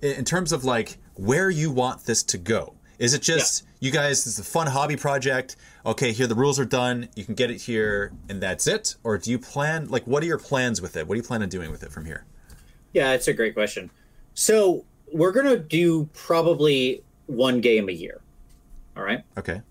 [0.01, 3.87] in terms of like where you want this to go, is it just yeah.
[3.87, 4.23] you guys?
[4.23, 5.55] This is a fun hobby project.
[5.85, 7.09] Okay, here the rules are done.
[7.15, 8.95] You can get it here, and that's it.
[9.03, 11.07] Or do you plan like what are your plans with it?
[11.07, 12.25] What do you plan on doing with it from here?
[12.93, 13.91] Yeah, it's a great question.
[14.33, 18.21] So we're gonna do probably one game a year.
[18.95, 19.23] All right.
[19.37, 19.61] Okay.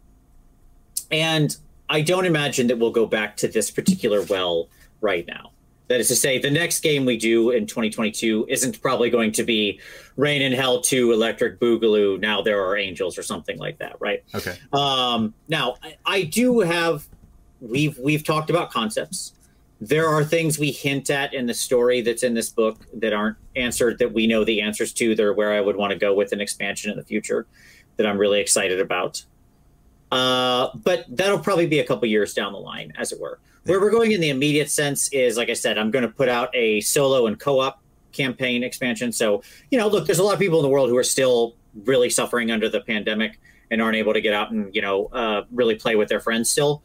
[1.11, 1.57] And
[1.89, 4.69] I don't imagine that we'll go back to this particular well
[5.01, 5.53] right now.
[5.89, 9.45] That is to say, the next game we do in 2022 isn't probably going to
[9.45, 9.81] be
[10.17, 12.19] Reign in Hell 2 Electric Boogaloo.
[12.19, 14.25] Now there are angels or something like that, right?
[14.35, 14.57] Okay.
[14.73, 17.07] Um, now I, I do have
[17.61, 19.33] we've we've talked about concepts.
[19.81, 23.37] There are things we hint at in the story that's in this book that aren't
[23.57, 25.15] answered that we know the answers to.
[25.15, 27.47] They're where I would want to go with an expansion in the future
[27.97, 29.23] that I'm really excited about.
[30.11, 33.39] Uh, but that'll probably be a couple years down the line, as it were.
[33.67, 36.29] Where we're going in the immediate sense is, like I said, I'm going to put
[36.29, 39.13] out a solo and co-op campaign expansion.
[39.13, 41.57] So, you know, look, there's a lot of people in the world who are still
[41.85, 43.39] really suffering under the pandemic
[43.71, 46.51] and aren't able to get out and you know uh, really play with their friends
[46.51, 46.83] still.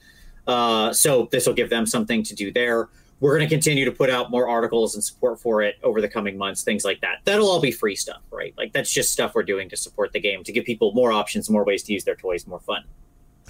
[0.48, 2.90] Uh, so this will give them something to do there.
[3.20, 6.10] We're going to continue to put out more articles and support for it over the
[6.10, 7.20] coming months, things like that.
[7.24, 8.52] That'll all be free stuff, right?
[8.58, 11.48] Like that's just stuff we're doing to support the game to give people more options,
[11.48, 12.84] more ways to use their toys, more fun.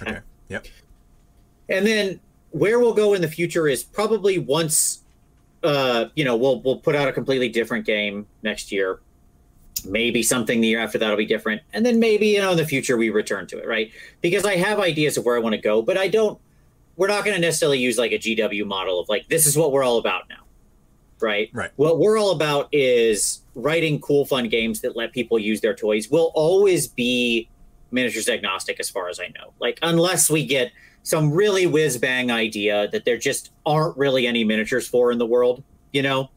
[0.02, 0.18] Okay.
[0.48, 0.66] Yep.
[1.70, 2.20] And then
[2.52, 5.02] where we'll go in the future is probably once
[5.62, 9.00] uh, you know, we'll we'll put out a completely different game next year.
[9.84, 11.62] Maybe something the year after that'll be different.
[11.72, 13.90] And then maybe, you know, in the future we return to it, right?
[14.20, 16.38] Because I have ideas of where I want to go, but I don't
[16.96, 19.72] we're not going to necessarily use like a GW model of like this is what
[19.72, 20.36] we're all about now.
[21.20, 21.50] Right?
[21.52, 21.70] Right.
[21.76, 26.10] What we're all about is writing cool fun games that let people use their toys.
[26.10, 27.48] We'll always be
[27.92, 29.52] miniatures agnostic as far as I know.
[29.60, 34.44] Like unless we get some really whiz bang idea that there just aren't really any
[34.44, 35.62] miniatures for in the world,
[35.92, 36.30] you know.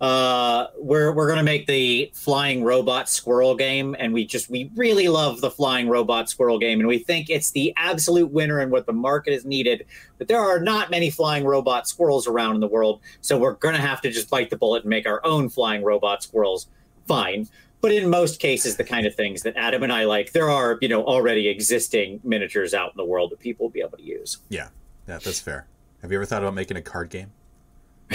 [0.00, 5.08] Uh, we're we're gonna make the flying robot squirrel game, and we just we really
[5.08, 8.86] love the flying robot squirrel game, and we think it's the absolute winner and what
[8.86, 9.84] the market is needed.
[10.16, 13.78] But there are not many flying robot squirrels around in the world, so we're gonna
[13.78, 16.68] have to just bite the bullet and make our own flying robot squirrels.
[17.08, 17.48] Fine,
[17.80, 20.78] but in most cases the kind of things that adam and i like there are
[20.80, 24.04] you know already existing miniatures out in the world that people will be able to
[24.04, 24.68] use yeah
[25.06, 25.66] yeah that's fair
[26.02, 27.30] have you ever thought about making a card game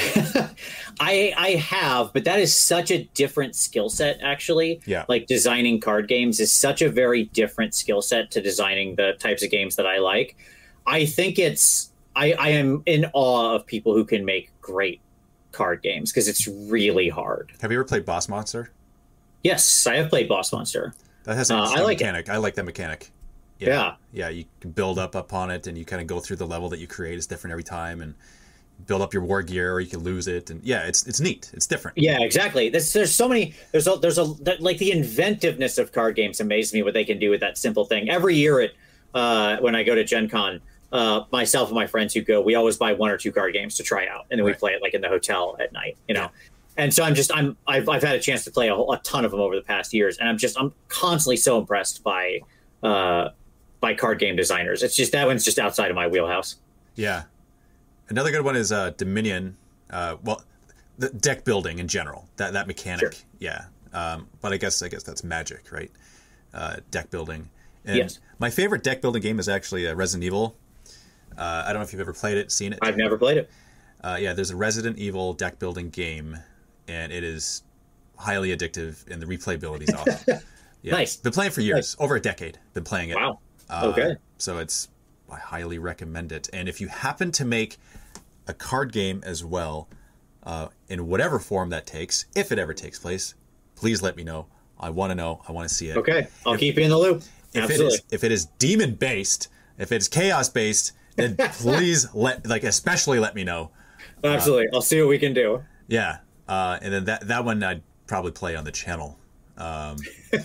[1.00, 4.82] I I have, but that is such a different skill set actually.
[4.86, 5.06] Yeah.
[5.08, 9.44] Like designing card games is such a very different skill set to designing the types
[9.44, 10.36] of games that I like.
[10.88, 15.02] I think it's I, I am in awe of people who can make great
[15.52, 17.52] card games because it's really hard.
[17.62, 18.72] Have you ever played Boss Monster?
[19.44, 20.94] Yes, I have played Boss Monster.
[21.24, 22.28] That has a uh, I like mechanic.
[22.28, 22.32] It.
[22.32, 23.12] I like that mechanic.
[23.60, 23.96] Yeah.
[24.12, 24.30] yeah.
[24.30, 24.30] yeah.
[24.30, 26.88] you build up upon it, and you kind of go through the level that you
[26.88, 28.16] create is different every time, and
[28.88, 31.50] build up your war gear or you can lose it and yeah it's it's neat
[31.54, 34.24] it's different yeah exactly there's, there's so many there's a there's a
[34.60, 37.86] like the inventiveness of card games amazes me what they can do with that simple
[37.86, 38.72] thing every year at
[39.14, 40.60] uh, when i go to gen con
[40.92, 43.76] uh, myself and my friends who go we always buy one or two card games
[43.76, 44.56] to try out and then right.
[44.56, 46.30] we play it like in the hotel at night you know.
[46.78, 49.26] And so i'm just i'm I've, I've had a chance to play a, a ton
[49.26, 52.40] of them over the past years and i'm just i'm constantly so impressed by
[52.82, 53.30] uh
[53.80, 56.56] by card game designers it's just that one's just outside of my wheelhouse
[56.96, 57.24] yeah
[58.10, 59.58] Another good one is uh, Dominion.
[59.90, 60.44] Uh, well,
[60.98, 62.28] the deck building in general.
[62.38, 63.14] That that mechanic.
[63.14, 63.24] Sure.
[63.40, 63.66] Yeah.
[63.94, 65.92] Um, but I guess I guess that's Magic, right?
[66.54, 67.50] Uh, deck building.
[67.86, 68.20] And yes.
[68.40, 70.56] My favorite deck building game is actually uh, Resident Evil.
[71.38, 72.80] Uh, I don't know if you've ever played it, seen it.
[72.82, 73.50] I've never played it.
[74.04, 76.38] Uh, yeah, there's a Resident Evil deck building game,
[76.88, 77.64] and it is
[78.18, 80.40] highly addictive, and the replayability is awesome.
[80.82, 80.92] Yeah.
[80.92, 81.16] Nice.
[81.16, 81.96] Been playing for years, nice.
[82.00, 82.60] over a decade.
[82.74, 83.16] Been playing it.
[83.16, 83.40] Wow.
[83.72, 84.16] okay.
[84.38, 84.90] So it's
[85.32, 86.50] I highly recommend it.
[86.54, 87.78] And if you happen to make
[88.48, 89.88] a card game as well,
[90.44, 93.34] uh, in whatever form that takes, if it ever takes place,
[93.76, 94.48] please let me know.
[94.80, 95.42] I want to know.
[95.48, 95.98] I want to see it.
[95.98, 97.24] Okay, I'll if, keep you in the loop.
[97.54, 97.86] If Absolutely.
[97.86, 102.64] it is if it is demon based, if it's chaos based, then please let like
[102.64, 103.72] especially let me know.
[104.24, 105.64] Absolutely, uh, I'll see what we can do.
[105.88, 106.18] Yeah,
[106.48, 109.18] uh, and then that that one I'd probably play on the channel,
[109.58, 109.98] um,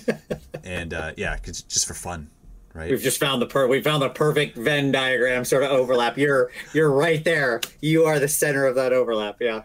[0.65, 2.31] and uh, yeah, just for fun.
[2.75, 2.91] Right.
[2.91, 6.17] We've just found the per we found the perfect Venn diagram sort of overlap.
[6.17, 7.61] You're you're right there.
[7.81, 9.39] You are the center of that overlap.
[9.41, 9.63] Yeah.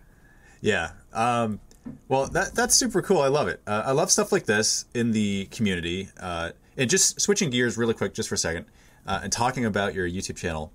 [0.62, 0.91] Yeah.
[1.12, 1.60] Um,
[2.08, 3.22] well, that that's super cool.
[3.22, 3.62] I love it.
[3.67, 6.10] Uh, I love stuff like this in the community.
[6.19, 8.65] Uh, and just switching gears really quick, just for a second,
[9.06, 10.72] uh, and talking about your YouTube channel,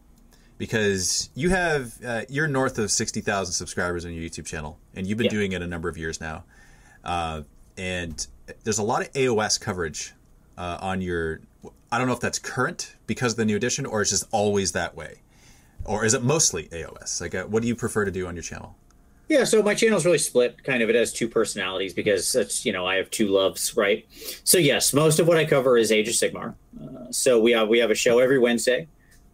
[0.58, 5.06] because you have uh, you're north of sixty thousand subscribers on your YouTube channel, and
[5.06, 5.30] you've been yeah.
[5.30, 6.44] doing it a number of years now.
[7.04, 7.42] Uh,
[7.78, 8.26] and
[8.64, 10.12] there's a lot of AOS coverage
[10.58, 11.40] uh, on your
[11.90, 14.72] I don't know if that's current because of the new edition, or it's just always
[14.72, 15.22] that way,
[15.84, 17.20] or is it mostly AOS?
[17.20, 18.76] Like, uh, what do you prefer to do on your channel?
[19.28, 20.64] Yeah, so my channel is really split.
[20.64, 24.06] Kind of, it has two personalities because it's you know I have two loves, right?
[24.42, 26.54] So yes, most of what I cover is Age of Sigmar.
[26.82, 28.88] Uh, so we have we have a show every Wednesday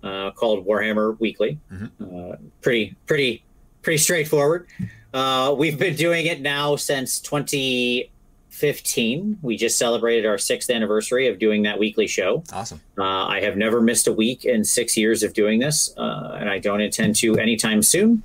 [0.04, 1.58] uh, called Warhammer Weekly.
[1.72, 2.32] Mm-hmm.
[2.32, 3.42] Uh, pretty pretty
[3.82, 4.68] pretty straightforward.
[5.12, 9.38] Uh, we've been doing it now since 2015.
[9.42, 12.42] We just celebrated our sixth anniversary of doing that weekly show.
[12.52, 12.80] Awesome.
[12.98, 16.50] Uh, I have never missed a week in six years of doing this, uh, and
[16.50, 18.22] I don't intend to anytime soon.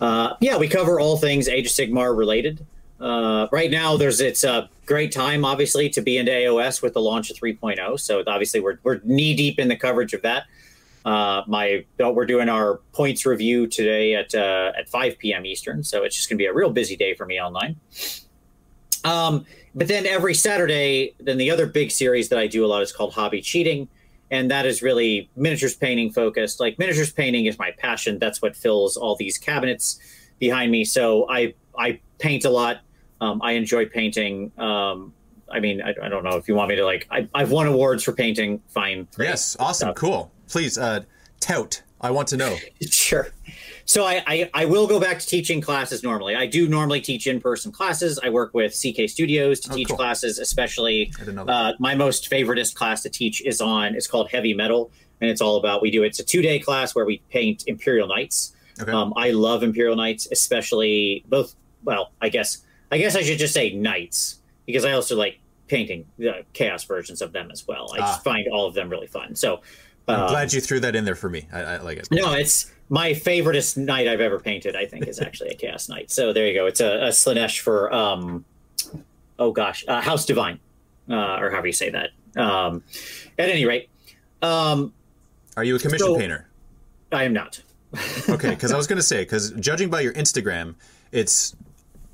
[0.00, 2.64] Uh, yeah, we cover all things Age of Sigmar related.
[3.00, 7.00] Uh, right now, there's it's a great time, obviously, to be into AOS with the
[7.00, 8.00] launch of 3.0.
[8.00, 10.44] So obviously, we're we're knee deep in the coverage of that.
[11.04, 15.46] Uh, my we're doing our points review today at uh, at 5 p.m.
[15.46, 17.76] Eastern, so it's just gonna be a real busy day for me online.
[19.04, 22.82] Um, but then every Saturday, then the other big series that I do a lot
[22.82, 23.88] is called Hobby Cheating.
[24.32, 26.60] And that is really miniatures painting focused.
[26.60, 28.18] Like miniatures painting is my passion.
[28.18, 29.98] That's what fills all these cabinets
[30.38, 30.84] behind me.
[30.84, 32.80] So I I paint a lot.
[33.20, 34.52] Um, I enjoy painting.
[34.56, 35.12] Um,
[35.50, 37.08] I mean, I, I, don't know if you want me to like.
[37.10, 38.62] I, have won awards for painting.
[38.68, 39.08] Fine.
[39.18, 39.96] Yes, awesome, stuff.
[39.96, 40.32] cool.
[40.50, 41.04] Please, uh,
[41.38, 41.82] tout.
[42.00, 42.56] I want to know.
[42.90, 43.28] sure.
[43.84, 46.34] So I, I, I, will go back to teaching classes normally.
[46.34, 48.18] I do normally teach in person classes.
[48.22, 49.96] I work with CK Studios to oh, teach cool.
[49.96, 53.94] classes, especially uh, my most favoriteest class to teach is on.
[53.94, 56.02] It's called Heavy Metal, and it's all about we do.
[56.02, 58.54] It's a two day class where we paint Imperial Knights.
[58.80, 58.92] Okay.
[58.92, 61.54] Um, I love Imperial Knights, especially both.
[61.84, 66.04] Well, I guess I guess I should just say Knights because I also like painting
[66.18, 67.92] the chaos versions of them as well.
[67.94, 68.06] I ah.
[68.06, 69.34] just find all of them really fun.
[69.36, 69.60] So
[70.08, 71.46] I'm glad um, you threw that in there for me.
[71.52, 72.08] I, I like it.
[72.10, 74.74] No, it's my favoriteest knight I've ever painted.
[74.74, 76.10] I think is actually a chaos knight.
[76.10, 76.66] So there you go.
[76.66, 78.44] It's a, a Slaanesh for um,
[79.38, 80.58] oh gosh, uh, House Divine,
[81.08, 82.10] uh, or however you say that.
[82.36, 82.82] Um,
[83.38, 83.88] at any rate,
[84.42, 84.92] um,
[85.56, 86.48] are you a commission so, painter?
[87.12, 87.62] I am not.
[88.28, 90.76] okay, because I was going to say because judging by your Instagram,
[91.12, 91.56] it's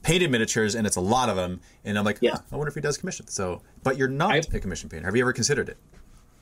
[0.02, 2.74] painted miniatures and it's a lot of them, and I'm like, yeah, I wonder if
[2.74, 3.26] he does commission.
[3.26, 5.06] So, but you're not I, a commission painter.
[5.06, 5.76] Have you ever considered it?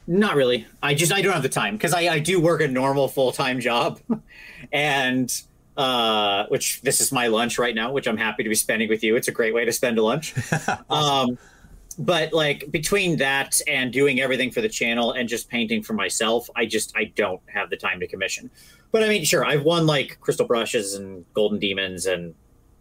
[0.06, 0.66] Not really.
[0.82, 3.32] I just I don't have the time because I, I do work a normal full
[3.32, 4.00] time job,
[4.72, 5.32] and
[5.76, 9.02] uh, which this is my lunch right now, which I'm happy to be spending with
[9.02, 9.16] you.
[9.16, 10.34] It's a great way to spend a lunch.
[10.52, 10.84] awesome.
[10.90, 11.38] um,
[11.98, 16.50] but like between that and doing everything for the channel and just painting for myself,
[16.54, 18.50] I just I don't have the time to commission.
[18.92, 22.34] But I mean, sure, I've won like crystal brushes and golden demons and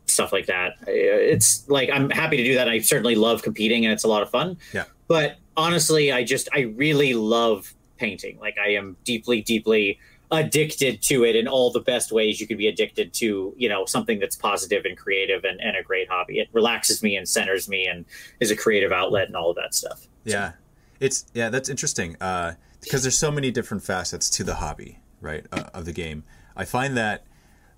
[0.08, 0.74] stuff like that.
[0.88, 2.68] It's like I'm happy to do that.
[2.68, 4.58] I certainly love competing and it's a lot of fun.
[4.74, 4.86] Yeah.
[5.08, 8.40] But honestly, I just I really love painting.
[8.40, 10.00] Like I am deeply, deeply
[10.32, 13.86] addicted to it in all the best ways you could be addicted to, you know,
[13.86, 16.40] something that's positive and creative and, and a great hobby.
[16.40, 18.04] It relaxes me and centers me and
[18.40, 20.08] is a creative outlet and all of that stuff.
[20.24, 20.54] Yeah.
[21.00, 22.16] It's yeah, that's interesting.
[22.20, 26.24] Uh, because there's so many different facets to the hobby, right, uh, of the game.
[26.56, 27.26] I find that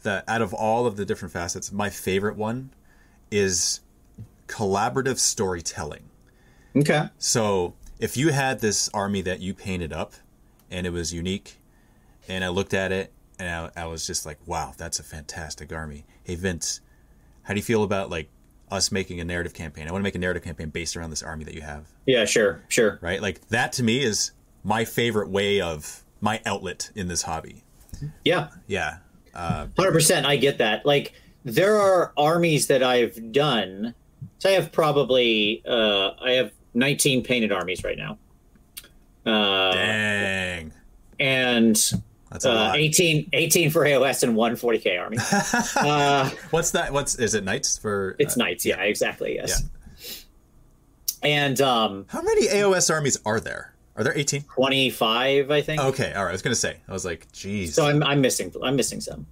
[0.03, 2.71] that out of all of the different facets, my favorite one
[3.31, 3.81] is
[4.47, 6.09] collaborative storytelling.
[6.75, 7.03] Okay.
[7.17, 10.13] So if you had this army that you painted up
[10.69, 11.59] and it was unique,
[12.27, 15.71] and I looked at it and I, I was just like, wow, that's a fantastic
[15.71, 16.05] army.
[16.23, 16.81] Hey, Vince,
[17.43, 18.29] how do you feel about like
[18.71, 19.87] us making a narrative campaign?
[19.87, 21.87] I want to make a narrative campaign based around this army that you have.
[22.05, 22.99] Yeah, sure, sure.
[23.01, 23.21] Right?
[23.21, 24.31] Like that to me is
[24.63, 27.63] my favorite way of my outlet in this hobby.
[28.23, 28.49] Yeah.
[28.67, 28.97] Yeah.
[29.33, 30.25] Uh, 100%.
[30.25, 30.85] I get that.
[30.85, 33.93] Like, there are armies that I've done.
[34.39, 38.17] So I have probably, uh, I have 19 painted armies right now.
[39.25, 40.73] Uh, Dang.
[41.19, 41.93] And
[42.43, 45.17] uh, 18, 18 for AOS and one 40k army.
[45.77, 46.91] uh, What's that?
[46.91, 47.43] What's is it?
[47.43, 48.11] Knights for?
[48.11, 48.65] Uh, it's knights.
[48.65, 49.35] Yeah, yeah, exactly.
[49.35, 49.63] Yes.
[49.63, 49.69] Yeah.
[51.23, 53.73] And um, how many AOS armies are there?
[53.95, 54.43] Are there 18?
[54.43, 55.81] 25, I think.
[55.81, 56.29] Okay, all right.
[56.29, 56.77] I was gonna say.
[56.87, 57.73] I was like, geez.
[57.75, 58.53] So I'm, I'm missing.
[58.61, 59.25] I'm missing some.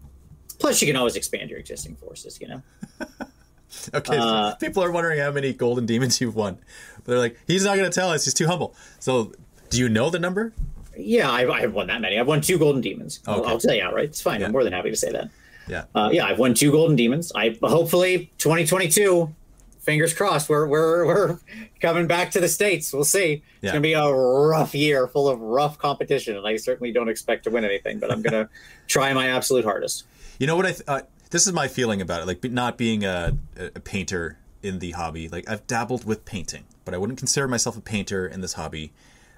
[0.60, 2.40] Plus, you can always expand your existing forces.
[2.40, 2.62] You know.
[3.94, 4.18] okay.
[4.18, 6.58] Uh, people are wondering how many golden demons you've won.
[7.04, 8.26] But they're like, he's not gonna tell us.
[8.26, 8.76] He's too humble.
[9.00, 9.34] So,
[9.70, 10.54] do you know the number?
[10.98, 12.20] Yeah, I, I have won that many.
[12.20, 13.20] I've won two golden demons.
[13.28, 13.32] Okay.
[13.32, 14.06] I'll, I'll, tell you outright.
[14.06, 14.40] It's fine.
[14.40, 14.48] Yeah.
[14.48, 15.30] I'm more than happy to say that.
[15.68, 15.86] Yeah.
[15.96, 17.32] Uh, yeah, I've won two golden demons.
[17.36, 19.34] I hopefully 2022.
[19.80, 20.48] Fingers crossed.
[20.48, 21.40] We're we're we're
[21.82, 22.94] coming back to the states.
[22.94, 23.34] We'll see.
[23.34, 23.72] It's yeah.
[23.72, 27.50] gonna be a rough year, full of rough competition, and I certainly don't expect to
[27.50, 28.00] win anything.
[28.00, 28.50] But I'm gonna
[28.88, 30.06] try my absolute hardest.
[30.40, 30.66] You know what?
[30.66, 32.28] I th- uh, this is my feeling about it.
[32.28, 35.30] Like not being a, a painter in the hobby.
[35.30, 38.94] Like I've dabbled with painting, but I wouldn't consider myself a painter in this hobby.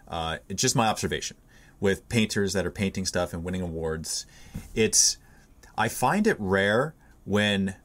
[0.08, 1.38] Uh, it's just my observation
[1.80, 4.26] with painters that are painting stuff and winning awards.
[4.74, 5.18] It's
[5.78, 6.94] I find it rare
[7.26, 7.76] when,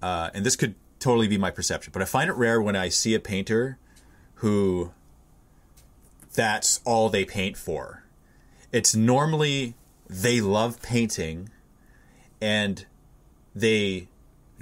[0.00, 2.88] uh, and this could totally be my perception, but I find it rare when I
[2.88, 3.78] see a painter
[4.36, 4.92] who
[6.34, 8.04] that's all they paint for.
[8.72, 9.74] It's normally
[10.08, 11.50] they love painting
[12.40, 12.86] and
[13.54, 14.08] they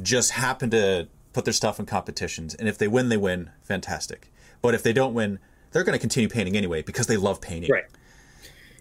[0.02, 2.54] just happen to put their stuff in competitions.
[2.54, 3.50] And if they win, they win.
[3.62, 4.32] Fantastic.
[4.62, 5.38] But if they don't win,
[5.72, 7.70] they're going to continue painting anyway because they love painting.
[7.70, 7.84] Right.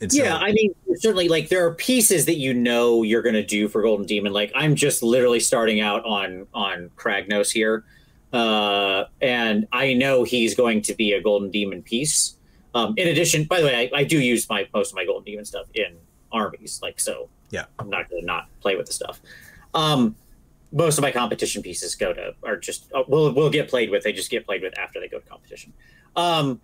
[0.02, 3.46] And yeah, I mean, certainly, like there are pieces that you know you're going to
[3.46, 4.32] do for Golden Demon.
[4.32, 7.84] Like I'm just literally starting out on on Kragnos here,
[8.32, 12.36] uh, and I know he's going to be a Golden Demon piece.
[12.74, 15.26] Um, in addition, by the way, I, I, do use my most of my Golden
[15.26, 15.98] Demon stuff in
[16.32, 17.28] armies, like so.
[17.50, 19.20] Yeah, I'm not going to not play with the stuff.
[19.74, 20.16] Um,
[20.72, 24.04] most of my competition pieces go to are just uh, will will get played with.
[24.04, 25.74] They just get played with after they go to competition.
[26.16, 26.62] Um,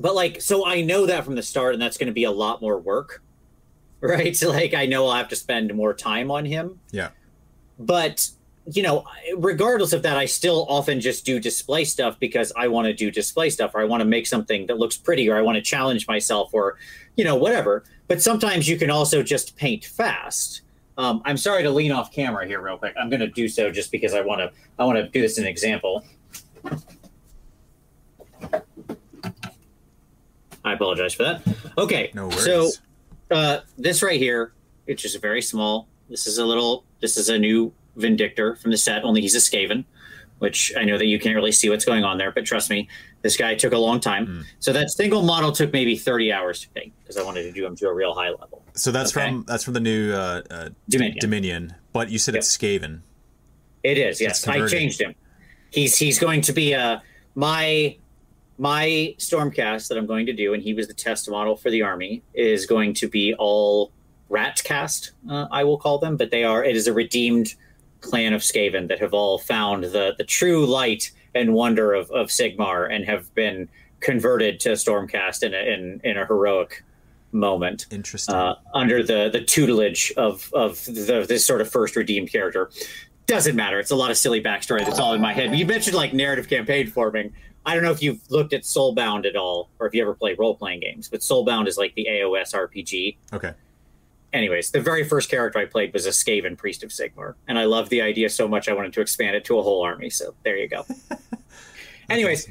[0.00, 2.30] but like so i know that from the start and that's going to be a
[2.30, 3.22] lot more work
[4.00, 7.08] right so like i know i'll have to spend more time on him yeah
[7.78, 8.28] but
[8.72, 9.04] you know
[9.36, 13.10] regardless of that i still often just do display stuff because i want to do
[13.10, 15.62] display stuff or i want to make something that looks pretty or i want to
[15.62, 16.76] challenge myself or
[17.16, 20.62] you know whatever but sometimes you can also just paint fast
[20.98, 23.70] um, i'm sorry to lean off camera here real quick i'm going to do so
[23.70, 26.04] just because i want to i want to do this in an example
[30.64, 31.42] I apologize for that.
[31.76, 32.10] Okay.
[32.14, 32.44] No worries.
[32.44, 32.70] So
[33.30, 34.52] uh, this right here,
[34.86, 35.88] it's just very small.
[36.08, 36.84] This is a little.
[37.00, 39.04] This is a new Vindictor from the set.
[39.04, 39.84] Only he's a Skaven,
[40.38, 42.30] which I know that you can't really see what's going on there.
[42.30, 42.88] But trust me,
[43.22, 44.26] this guy took a long time.
[44.26, 44.44] Mm.
[44.58, 47.64] So that single model took maybe thirty hours to paint because I wanted to do
[47.64, 48.62] him to a real high level.
[48.74, 49.28] So that's okay?
[49.28, 51.18] from that's from the new uh, uh, Dominion.
[51.20, 51.74] Dominion.
[51.92, 52.40] But you said yep.
[52.40, 53.00] it's Skaven.
[53.82, 54.20] It is.
[54.20, 55.14] Yes, I changed him.
[55.70, 57.00] He's he's going to be a uh,
[57.34, 57.96] my
[58.58, 61.82] my Stormcast that I'm going to do, and he was the test model for the
[61.82, 63.90] army, is going to be all
[64.32, 66.64] rat cast, uh, I will call them, but they are.
[66.64, 67.54] It is a redeemed
[68.00, 72.28] clan of Skaven that have all found the the true light and wonder of, of
[72.28, 73.68] Sigmar and have been
[74.00, 76.82] converted to Stormcast in a, in, in a heroic
[77.32, 77.86] moment.
[77.90, 78.34] Interesting.
[78.34, 82.70] Uh, under the the tutelage of of the, this sort of first redeemed character.
[83.26, 83.78] Doesn't matter.
[83.78, 85.56] It's a lot of silly backstory that's all in my head.
[85.56, 87.32] You mentioned like narrative campaign forming.
[87.64, 90.34] I don't know if you've looked at Soulbound at all, or if you ever play
[90.34, 93.16] role playing games, but Soulbound is like the AOS RPG.
[93.32, 93.52] Okay.
[94.32, 97.64] Anyways, the very first character I played was a Skaven Priest of Sigmar, and I
[97.64, 100.08] loved the idea so much I wanted to expand it to a whole army.
[100.08, 100.86] So there you go.
[102.10, 102.48] Anyways,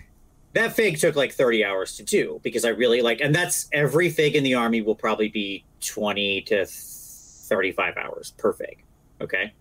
[0.53, 4.09] that fig took like 30 hours to do because I really like, and that's every
[4.09, 8.83] fig in the army will probably be 20 to 35 hours per fig.
[9.19, 9.53] Okay.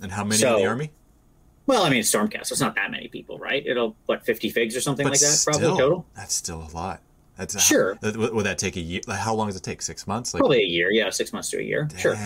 [0.00, 0.92] And how many so, in the army?
[1.66, 2.50] Well, I mean, Stormcast.
[2.50, 3.64] It's not that many people, right?
[3.66, 6.06] It'll what fifty figs or something but like that, still, probably total.
[6.16, 7.02] That's still a lot.
[7.38, 7.98] That's sure.
[8.02, 9.00] How, would that take a year?
[9.08, 9.80] How long does it take?
[9.80, 10.34] Six months?
[10.34, 10.90] Like, probably a year.
[10.90, 11.84] Yeah, six months to a year.
[11.84, 11.98] Dang.
[11.98, 12.16] Sure.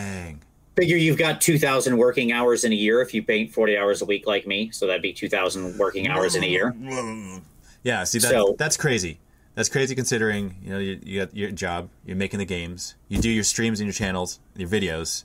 [0.74, 4.02] Figure you've got two thousand working hours in a year if you paint forty hours
[4.02, 4.70] a week like me.
[4.70, 6.74] So that'd be two thousand working hours in a year.
[7.84, 8.04] Yeah.
[8.04, 9.18] See, that, so, that's crazy.
[9.56, 13.18] That's crazy considering you know you, you got your job, you're making the games, you
[13.20, 15.24] do your streams and your channels, your videos.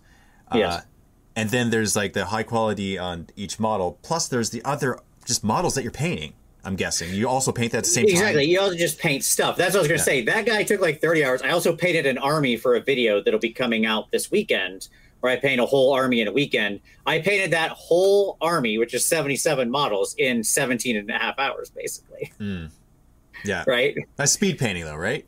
[0.52, 0.84] Uh, yes
[1.38, 4.00] and then there's like the high quality on each model.
[4.02, 6.34] Plus, there's the other just models that you're painting.
[6.68, 8.20] I'm guessing you also paint that at the same exactly.
[8.20, 8.30] time.
[8.32, 8.52] Exactly.
[8.52, 9.56] You also just paint stuff.
[9.56, 10.20] That's what I was going to yeah.
[10.20, 10.26] say.
[10.26, 11.42] That guy took like 30 hours.
[11.42, 14.90] I also painted an army for a video that'll be coming out this weekend
[15.22, 16.82] where I paint a whole army in a weekend.
[17.06, 21.70] I painted that whole army, which is 77 models, in 17 and a half hours,
[21.70, 22.34] basically.
[22.38, 22.70] Mm.
[23.46, 23.64] Yeah.
[23.66, 23.96] right?
[24.18, 25.26] That's speed painting, though, right?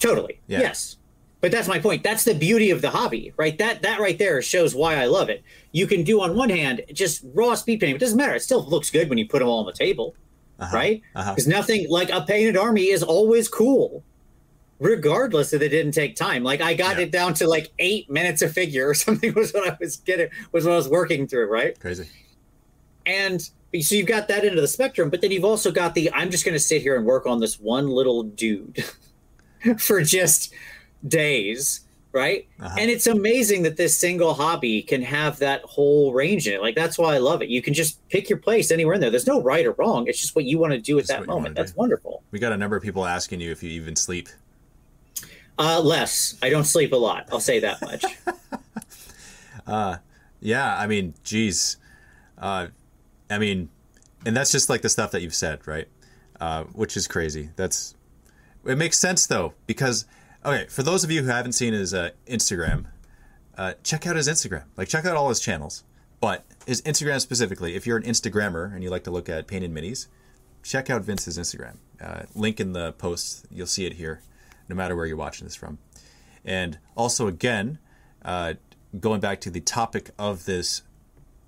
[0.00, 0.40] Totally.
[0.48, 0.58] Yeah.
[0.58, 0.96] Yes.
[1.40, 2.02] But that's my point.
[2.02, 3.56] That's the beauty of the hobby, right?
[3.58, 5.42] That that right there shows why I love it.
[5.72, 7.96] You can do on one hand just raw speed painting.
[7.96, 8.34] It doesn't matter.
[8.34, 10.14] It still looks good when you put them all on the table,
[10.60, 10.76] uh-huh.
[10.76, 11.02] right?
[11.14, 11.58] Because uh-huh.
[11.58, 14.02] nothing like a painted army is always cool,
[14.78, 16.42] regardless if it didn't take time.
[16.42, 17.04] Like I got yeah.
[17.04, 20.28] it down to like eight minutes a figure or something was what I was getting
[20.52, 21.78] was what I was working through, right?
[21.78, 22.08] Crazy.
[23.06, 26.30] And so you've got that into the spectrum, but then you've also got the I'm
[26.30, 28.84] just going to sit here and work on this one little dude
[29.78, 30.52] for just
[31.06, 31.80] days
[32.12, 32.48] right?
[32.60, 32.76] Uh-huh.
[32.78, 36.60] and it's amazing that this single hobby can have that whole range in it.
[36.62, 37.48] Like that's why i love it.
[37.48, 39.10] You can just pick your place anywhere in there.
[39.10, 40.06] There's no right or wrong.
[40.08, 41.54] It's just what you want to do at that moment.
[41.54, 42.22] That's wonderful.
[42.30, 44.28] We got a number of people asking you if you even sleep.
[45.58, 46.36] Uh less.
[46.42, 47.28] I don't sleep a lot.
[47.30, 48.04] I'll say that much.
[49.66, 49.98] Uh
[50.40, 51.76] yeah i mean geez.
[52.38, 52.68] Uh
[53.28, 53.68] i mean
[54.26, 55.86] and that's just like the stuff that you've said right?
[56.40, 57.50] Uh which is crazy.
[57.56, 57.94] That's
[58.66, 60.06] it makes sense though because
[60.44, 62.86] Okay, for those of you who haven't seen his uh, Instagram,
[63.58, 64.64] uh, check out his Instagram.
[64.74, 65.84] Like, check out all his channels.
[66.18, 69.72] But his Instagram specifically, if you're an Instagrammer and you like to look at painted
[69.72, 70.06] minis,
[70.62, 71.76] check out Vince's Instagram.
[72.00, 73.46] Uh, link in the post.
[73.50, 74.22] You'll see it here,
[74.68, 75.78] no matter where you're watching this from.
[76.42, 77.78] And also, again,
[78.24, 78.54] uh,
[78.98, 80.82] going back to the topic of this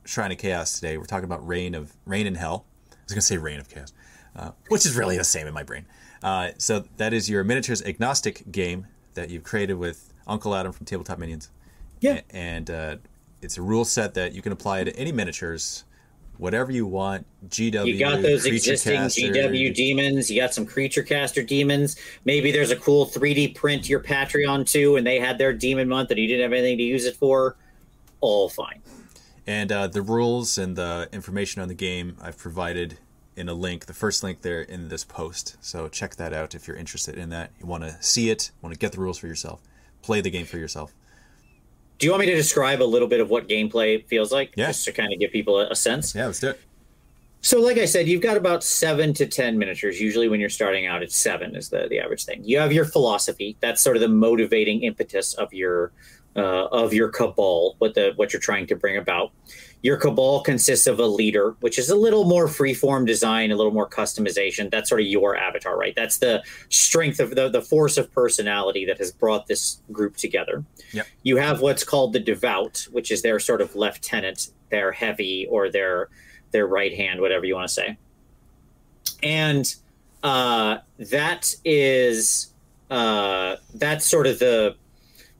[0.04, 2.66] Shrine of Chaos today, we're talking about Reign of Reign in Hell.
[2.90, 3.92] I was to say Reign of Chaos,
[4.36, 5.86] uh, which is really the same in my brain.
[6.22, 10.86] Uh, so that is your miniatures agnostic game that you've created with Uncle Adam from
[10.86, 11.50] Tabletop Minions.
[12.00, 12.20] Yeah.
[12.30, 12.96] And uh,
[13.40, 15.84] it's a rule set that you can apply to any miniatures,
[16.38, 17.26] whatever you want.
[17.48, 17.86] GW.
[17.86, 19.20] You got those existing caster.
[19.22, 20.30] GW demons.
[20.30, 21.96] You got some creature caster demons.
[22.24, 26.10] Maybe there's a cool 3D print your Patreon too, and they had their demon month
[26.10, 27.56] and you didn't have anything to use it for.
[28.20, 28.80] All fine.
[29.46, 32.98] And uh, the rules and the information on the game I've provided
[33.36, 35.56] in a link, the first link there in this post.
[35.60, 37.50] So check that out if you're interested in that.
[37.60, 39.60] You want to see it, want to get the rules for yourself,
[40.02, 40.92] play the game for yourself.
[41.98, 44.54] Do you want me to describe a little bit of what gameplay feels like?
[44.56, 44.68] Yeah.
[44.68, 46.14] Just to kind of give people a, a sense?
[46.14, 46.60] Yeah, let's do it.
[47.44, 50.00] So, like I said, you've got about seven to 10 miniatures.
[50.00, 52.42] Usually, when you're starting out, it's seven is the, the average thing.
[52.44, 53.56] You have your philosophy.
[53.60, 55.92] That's sort of the motivating impetus of your
[56.36, 59.32] uh, of your cabal, what the what you're trying to bring about.
[59.82, 63.72] Your cabal consists of a leader, which is a little more freeform design, a little
[63.72, 64.70] more customization.
[64.70, 65.94] That's sort of your avatar, right?
[65.94, 70.64] That's the strength of the, the force of personality that has brought this group together.
[70.92, 71.06] Yep.
[71.24, 75.68] You have what's called the devout, which is their sort of lieutenant, their heavy, or
[75.68, 76.08] their
[76.52, 77.96] their right hand, whatever you want to say.
[79.22, 79.74] And
[80.22, 82.52] uh, that is
[82.90, 84.76] uh, that's sort of the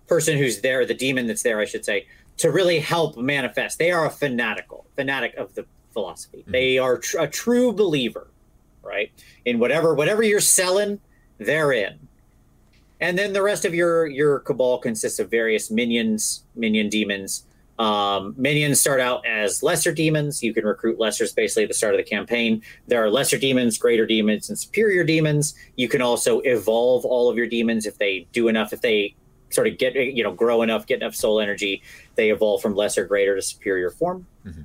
[0.09, 2.07] person who's there, the demon that's there, I should say,
[2.39, 3.79] to really help manifest.
[3.79, 6.39] They are a fanatical, fanatic of the philosophy.
[6.39, 6.53] Mm-hmm.
[6.53, 8.29] They are tr- a true believer,
[8.83, 9.13] right?
[9.45, 11.01] In whatever whatever you're selling,
[11.39, 11.99] they're in.
[13.01, 17.45] And then the rest of your your cabal consists of various minions, minion demons.
[17.79, 20.43] Um, minions start out as lesser demons.
[20.43, 22.63] You can recruit lessers basically at the start of the campaign.
[22.87, 25.55] There are lesser demons, greater demons, and superior demons.
[25.77, 28.73] You can also evolve all of your demons if they do enough.
[28.73, 29.17] If they
[29.53, 31.83] sort of get you know grow enough, get enough soul energy,
[32.15, 34.63] they evolve from lesser, greater to superior form mm-hmm.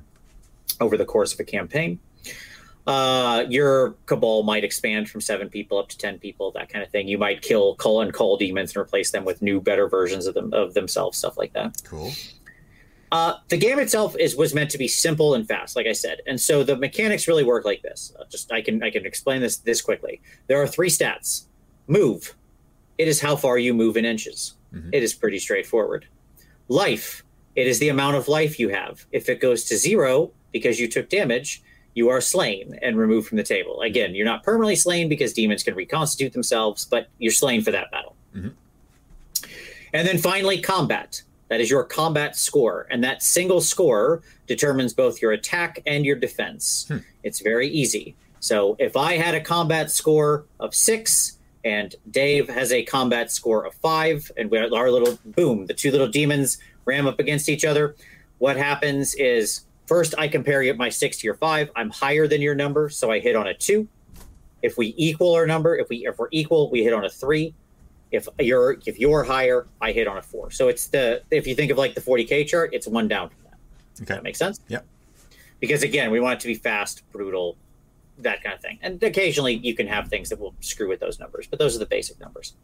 [0.80, 1.98] over the course of a campaign.
[2.86, 6.90] Uh, your cabal might expand from seven people up to ten people, that kind of
[6.90, 7.06] thing.
[7.06, 10.34] You might kill call and call demons and replace them with new, better versions of
[10.34, 11.76] them of themselves, stuff like that.
[11.84, 12.12] Cool.
[13.10, 16.20] Uh, the game itself is was meant to be simple and fast, like I said,
[16.26, 18.12] and so the mechanics really work like this.
[18.18, 20.20] Uh, just I can I can explain this this quickly.
[20.46, 21.44] There are three stats:
[21.86, 22.34] move.
[22.98, 24.54] It is how far you move in inches.
[24.72, 24.90] Mm-hmm.
[24.92, 26.06] It is pretty straightforward.
[26.68, 27.24] Life,
[27.56, 29.06] it is the amount of life you have.
[29.12, 31.62] If it goes to zero because you took damage,
[31.94, 33.80] you are slain and removed from the table.
[33.80, 37.90] Again, you're not permanently slain because demons can reconstitute themselves, but you're slain for that
[37.90, 38.14] battle.
[38.34, 38.48] Mm-hmm.
[39.92, 41.22] And then finally, combat.
[41.48, 42.86] That is your combat score.
[42.90, 46.86] And that single score determines both your attack and your defense.
[46.88, 46.98] Hmm.
[47.22, 48.14] It's very easy.
[48.40, 53.66] So if I had a combat score of six, and Dave has a combat score
[53.66, 57.48] of five, and we are our little boom, the two little demons ram up against
[57.48, 57.96] each other.
[58.38, 61.70] What happens is first I compare my six to your five.
[61.76, 63.88] I'm higher than your number, so I hit on a two.
[64.62, 67.54] If we equal our number, if we if we're equal, we hit on a three.
[68.10, 70.50] If you're if you're higher, I hit on a four.
[70.50, 73.38] So it's the if you think of like the 40k chart, it's one down from
[73.44, 74.02] that.
[74.02, 74.14] Okay.
[74.14, 74.60] That makes sense?
[74.68, 74.86] Yep.
[75.60, 77.56] Because again, we want it to be fast, brutal,
[78.18, 78.78] that kind of thing.
[78.82, 81.78] And occasionally you can have things that will screw with those numbers, but those are
[81.78, 82.54] the basic numbers.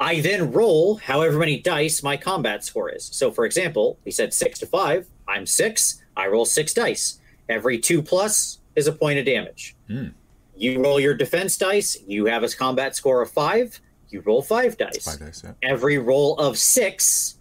[0.00, 3.04] I then roll however many dice my combat score is.
[3.04, 5.06] So, for example, he said six to five.
[5.28, 6.02] I'm six.
[6.16, 7.20] I roll six dice.
[7.48, 9.76] Every two plus is a point of damage.
[9.88, 10.12] Mm.
[10.56, 11.98] You roll your defense dice.
[12.06, 13.80] You have a combat score of five.
[14.08, 15.04] You roll five dice.
[15.04, 15.42] Five dice.
[15.44, 15.52] Yeah.
[15.62, 17.36] Every roll of six,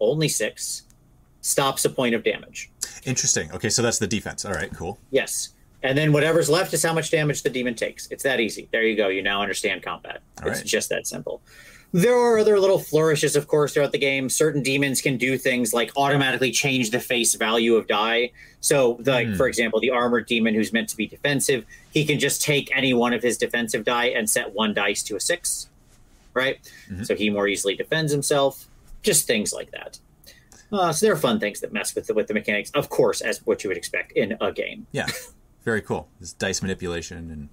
[0.00, 0.82] only six,
[1.40, 2.70] stops a point of damage.
[3.04, 3.50] Interesting.
[3.52, 4.44] Okay, so that's the defense.
[4.44, 4.98] All right, cool.
[5.10, 5.50] Yes.
[5.86, 8.08] And then whatever's left is how much damage the demon takes.
[8.10, 8.68] It's that easy.
[8.72, 9.06] There you go.
[9.08, 10.20] You now understand combat.
[10.42, 10.66] All it's right.
[10.66, 11.40] just that simple.
[11.92, 14.28] There are other little flourishes, of course, throughout the game.
[14.28, 18.32] Certain demons can do things like automatically change the face value of die.
[18.60, 19.34] So, like Hmm.
[19.36, 22.92] for example, the armored demon who's meant to be defensive, he can just take any
[22.92, 25.68] one of his defensive die and set one dice to a six,
[26.34, 26.58] right?
[26.90, 27.04] Mm-hmm.
[27.04, 28.66] So he more easily defends himself.
[29.02, 30.00] Just things like that.
[30.72, 33.20] Uh, so there are fun things that mess with the, with the mechanics, of course,
[33.20, 34.88] as what you would expect in a game.
[34.90, 35.06] Yeah.
[35.66, 36.08] Very cool.
[36.20, 37.48] This dice manipulation and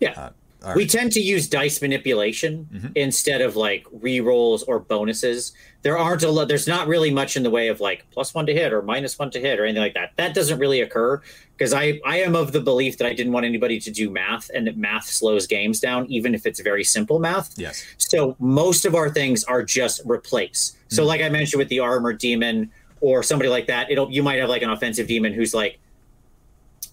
[0.00, 0.12] Yeah.
[0.18, 0.30] uh,
[0.64, 2.92] all We tend to use dice manipulation Mhm.
[2.94, 5.52] instead of like re-rolls or bonuses.
[5.82, 6.48] There aren't a lot.
[6.48, 9.18] There's not really much in the way of like plus one to hit or minus
[9.18, 10.12] one to hit or anything like that.
[10.16, 11.20] That doesn't really occur
[11.58, 14.50] because I I am of the belief that I didn't want anybody to do math
[14.54, 17.52] and that math slows games down, even if it's very simple math.
[17.58, 17.84] yes.
[17.98, 20.74] So most of our things are just replace.
[20.88, 22.70] So like I mentioned with the armored demon
[23.02, 25.78] or somebody like that, it'll you might have like an offensive demon who's like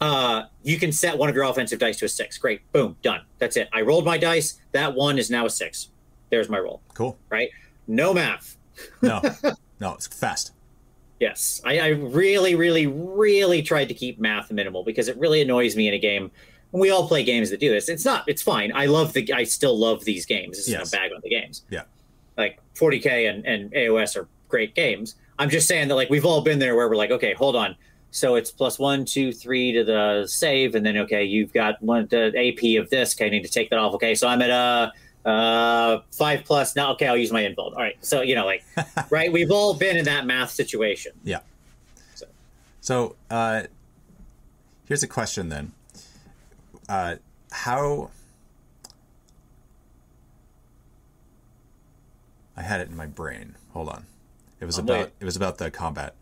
[0.02, 2.38] uh you can set one of your offensive dice to a six.
[2.38, 2.70] Great.
[2.72, 3.22] Boom, done.
[3.38, 3.70] That's it.
[3.74, 4.60] I rolled my dice.
[4.72, 5.89] That one is now a six.
[6.30, 6.82] There's my roll.
[6.93, 7.18] Cool.
[7.30, 7.50] Right?
[7.88, 8.58] No math.
[9.02, 9.22] No.
[9.80, 10.52] no, it's fast.
[11.20, 11.62] Yes.
[11.66, 15.88] I, I really, really, really tried to keep math minimal because it really annoys me
[15.88, 16.32] in a game.
[16.72, 17.89] And we all play games that do this.
[17.89, 18.72] It's not, it's fine.
[18.74, 20.58] I love the I still love these games.
[20.58, 20.93] This is Yes.
[20.93, 21.64] no bag on the games.
[21.70, 21.84] Yeah.
[22.38, 25.16] Like 40K and, and AOS are great games.
[25.39, 27.76] I'm just saying that like we've all been there where we're like, okay, hold on.
[28.12, 32.07] So it's plus one, two, three to the save, and then okay, you've got one
[32.10, 33.16] the AP of this.
[33.16, 33.93] Okay, I need to take that off.
[33.95, 34.91] Okay, so I'm at uh
[35.28, 36.93] uh five plus now.
[36.93, 37.74] Okay, I'll use my invuln.
[37.74, 38.64] All right, so you know, like,
[39.10, 39.32] right?
[39.32, 41.12] We've all been in that math situation.
[41.24, 41.39] Yeah.
[42.16, 42.26] So.
[42.82, 43.64] So, uh,
[44.88, 45.74] here's a question then.
[46.88, 47.18] Uh,
[47.51, 48.10] how
[52.60, 53.55] I had it in my brain.
[53.72, 54.05] Hold on.
[54.60, 55.12] It was I'm about waiting.
[55.22, 56.14] it was about the combat.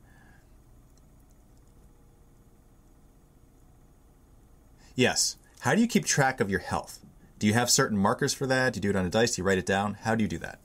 [4.98, 5.38] Yes.
[5.60, 7.06] How do you keep track of your health?
[7.38, 8.74] Do you have certain markers for that?
[8.74, 9.36] Do you do it on a dice?
[9.36, 9.94] Do you write it down?
[9.94, 10.58] How do you do that?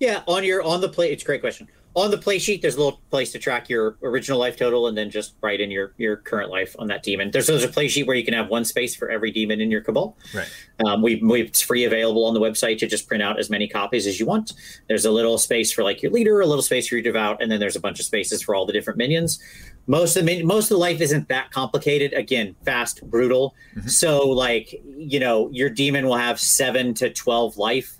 [0.00, 1.68] Yeah, on your on the play, it's a great question.
[1.94, 4.96] On the play sheet, there's a little place to track your original life total, and
[4.96, 7.30] then just write in your your current life on that demon.
[7.30, 9.70] There's there's a play sheet where you can have one space for every demon in
[9.70, 10.16] your cabal.
[10.34, 10.50] Right.
[10.86, 13.68] Um, we, we it's free available on the website to just print out as many
[13.68, 14.52] copies as you want.
[14.88, 17.50] There's a little space for like your leader, a little space for your devout, and
[17.50, 19.38] then there's a bunch of spaces for all the different minions.
[19.86, 22.12] Most of the most of the life isn't that complicated.
[22.12, 23.54] Again, fast, brutal.
[23.86, 27.98] So like you know, your demon will have seven to twelve life.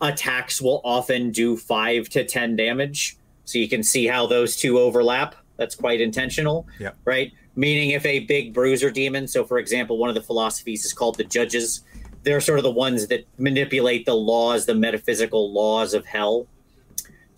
[0.00, 3.16] Attacks will often do five to ten damage.
[3.44, 5.36] So you can see how those two overlap.
[5.58, 6.96] That's quite intentional Yep.
[7.04, 7.32] right?
[7.54, 11.16] Meaning if a big bruiser demon, so for example, one of the philosophies is called
[11.18, 11.82] the judges.
[12.24, 16.46] They're sort of the ones that manipulate the laws, the metaphysical laws of hell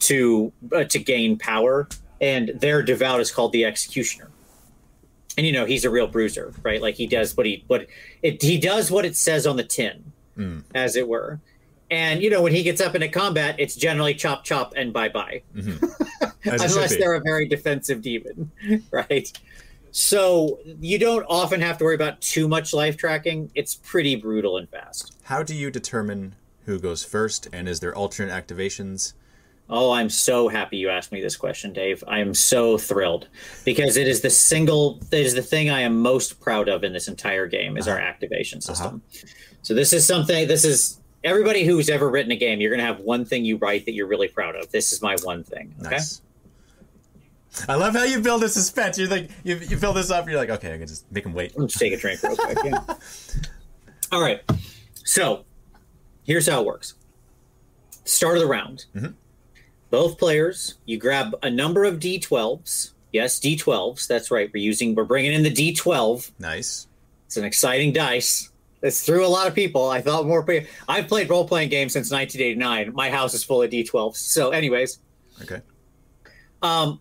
[0.00, 1.88] to uh, to gain power,
[2.20, 4.30] and their devout is called the executioner.
[5.36, 6.80] And you know he's a real bruiser, right?
[6.80, 7.86] Like he does what he what
[8.22, 10.62] it he does what it says on the tin, Mm.
[10.74, 11.40] as it were.
[11.90, 15.08] And you know when he gets up into combat, it's generally chop chop and bye
[15.08, 15.80] bye should
[16.44, 18.50] unless they're a very defensive demon,
[18.90, 19.30] right?
[19.90, 23.50] So you don't often have to worry about too much life tracking.
[23.54, 25.14] It's pretty brutal and fast.
[25.24, 26.34] How do you determine
[26.66, 29.12] who goes first, and is there alternate activations?
[29.70, 32.04] Oh, I'm so happy you asked me this question, Dave.
[32.06, 33.28] I am so thrilled
[33.64, 36.92] because it is the single, it is the thing I am most proud of in
[36.92, 39.00] this entire game is our activation system.
[39.62, 40.46] So this is something.
[40.48, 42.60] This is everybody who's ever written a game.
[42.60, 44.70] You're going to have one thing you write that you're really proud of.
[44.70, 45.74] This is my one thing.
[45.80, 45.90] Okay.
[45.96, 46.20] Nice.
[47.66, 48.98] I love how you build a suspense.
[48.98, 50.28] You're like, you, you build this up.
[50.28, 51.58] You're like, okay, I can just make him wait.
[51.58, 52.58] Let's take a drink real quick.
[52.64, 52.80] Yeah.
[54.12, 54.42] All right.
[55.04, 55.44] So
[56.24, 56.94] here's how it works.
[58.04, 58.84] Start of the round.
[58.94, 59.14] Mhm.
[59.94, 62.90] Both players, you grab a number of d12s.
[63.12, 64.08] Yes, d12s.
[64.08, 64.50] That's right.
[64.52, 64.96] We're using.
[64.96, 66.32] We're bringing in the d12.
[66.40, 66.88] Nice.
[67.26, 68.50] It's an exciting dice.
[68.82, 69.88] It's through a lot of people.
[69.88, 70.42] I thought more.
[70.44, 72.92] pe- I've played role playing games since 1989.
[72.92, 74.16] My house is full of d12s.
[74.16, 74.98] So, anyways,
[75.42, 75.60] Okay.
[76.60, 76.98] um,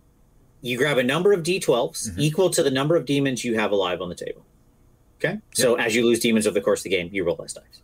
[0.62, 2.20] you grab a number of d12s Mhm.
[2.20, 4.46] equal to the number of demons you have alive on the table.
[5.18, 5.40] Okay.
[5.56, 7.82] So as you lose demons over the course of the game, you roll less dice.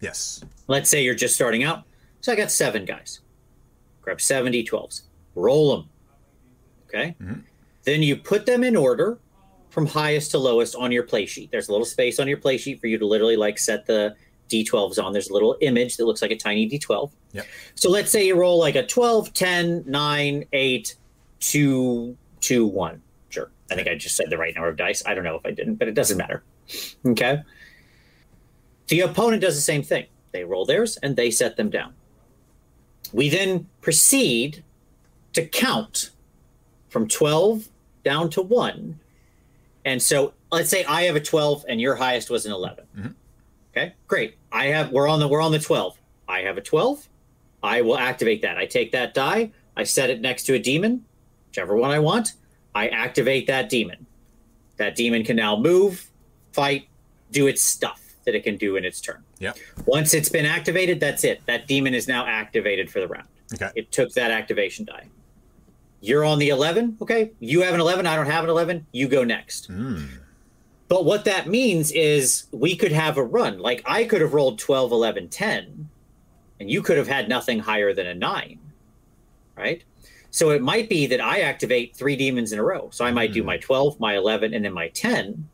[0.00, 0.44] Yes.
[0.68, 1.82] Let's say you're just starting out.
[2.20, 3.18] So I got seven guys.
[4.04, 5.02] Grab seven d12s.
[5.34, 5.88] Roll them.
[6.86, 7.16] Okay.
[7.20, 7.42] Mhm.
[7.84, 9.18] Then you put them in order
[9.70, 11.50] from highest to lowest on your play sheet.
[11.50, 14.14] There's a little space on your play sheet for you to literally like set the
[14.48, 15.12] D12s on.
[15.12, 17.10] There's a little image that looks like a tiny D12.
[17.32, 17.46] Yep.
[17.74, 20.94] So let's say you roll like a 12, 10, 9, 8,
[21.40, 23.02] 2, 2, 1.
[23.30, 23.50] Sure.
[23.70, 25.02] I think I just said the right number of dice.
[25.04, 26.44] I don't know if I didn't, but it doesn't matter.
[27.06, 27.42] Okay.
[28.88, 30.06] The opponent does the same thing.
[30.32, 31.94] They roll theirs and they set them down.
[33.14, 34.64] We then proceed
[35.34, 36.10] to count
[36.88, 37.68] from 12
[38.04, 38.98] down to 1.
[39.84, 42.84] And so let's say I have a 12 and your highest was an 11.
[42.98, 43.08] Mm-hmm.
[43.70, 44.36] Okay, great.
[44.50, 45.96] I have we're on the we're on the 12.
[46.26, 47.08] I have a 12.
[47.62, 48.58] I will activate that.
[48.58, 51.04] I take that die, I set it next to a demon,
[51.48, 52.32] whichever one I want.
[52.74, 54.06] I activate that demon.
[54.76, 56.10] That demon can now move,
[56.52, 56.88] fight,
[57.30, 59.22] do its stuff that it can do in its turn.
[59.38, 59.52] Yeah.
[59.86, 61.42] Once it's been activated, that's it.
[61.46, 63.28] That demon is now activated for the round.
[63.54, 63.70] Okay.
[63.74, 65.06] It took that activation die.
[66.00, 66.98] You're on the 11.
[67.00, 67.30] Okay.
[67.40, 68.06] You have an 11.
[68.06, 68.86] I don't have an 11.
[68.92, 69.70] You go next.
[69.70, 70.08] Mm.
[70.88, 73.58] But what that means is we could have a run.
[73.58, 75.88] Like I could have rolled 12, 11, 10,
[76.60, 78.58] and you could have had nothing higher than a nine.
[79.56, 79.82] Right.
[80.30, 82.88] So it might be that I activate three demons in a row.
[82.92, 83.34] So I might mm.
[83.34, 85.48] do my 12, my 11, and then my 10.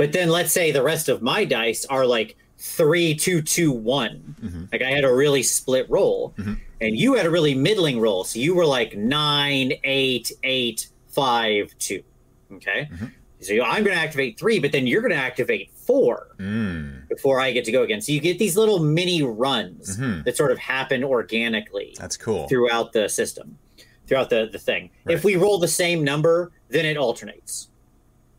[0.00, 4.34] But then let's say the rest of my dice are like three, two, two, one.
[4.40, 4.64] Mm-hmm.
[4.72, 6.54] Like I had a really split roll, mm-hmm.
[6.80, 8.24] and you had a really middling roll.
[8.24, 12.02] So you were like nine, eight, eight, five, two.
[12.50, 12.88] Okay.
[12.90, 13.06] Mm-hmm.
[13.42, 17.06] So I'm going to activate three, but then you're going to activate four mm.
[17.10, 18.00] before I get to go again.
[18.00, 20.22] So you get these little mini runs mm-hmm.
[20.22, 21.94] that sort of happen organically.
[21.98, 22.48] That's cool.
[22.48, 23.58] Throughout the system,
[24.06, 24.88] throughout the, the thing.
[25.04, 25.14] Right.
[25.14, 27.66] If we roll the same number, then it alternates.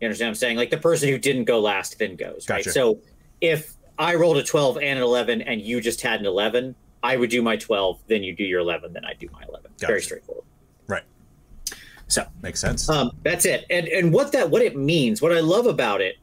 [0.01, 0.57] You understand what I'm saying?
[0.57, 2.69] Like the person who didn't go last then goes, gotcha.
[2.69, 2.73] right?
[2.73, 2.99] So
[3.39, 7.17] if I rolled a 12 and an 11 and you just had an 11, I
[7.17, 9.71] would do my 12, then you do your 11, then I do my 11.
[9.79, 9.87] Gotcha.
[9.87, 10.45] Very straightforward.
[10.87, 11.03] Right.
[12.07, 12.89] So makes sense.
[12.89, 13.65] Um, that's it.
[13.69, 16.17] And and what that what it means, what I love about it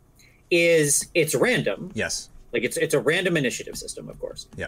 [0.51, 1.93] is it's random.
[1.95, 2.31] Yes.
[2.53, 4.49] Like it's it's a random initiative system, of course.
[4.57, 4.67] Yeah.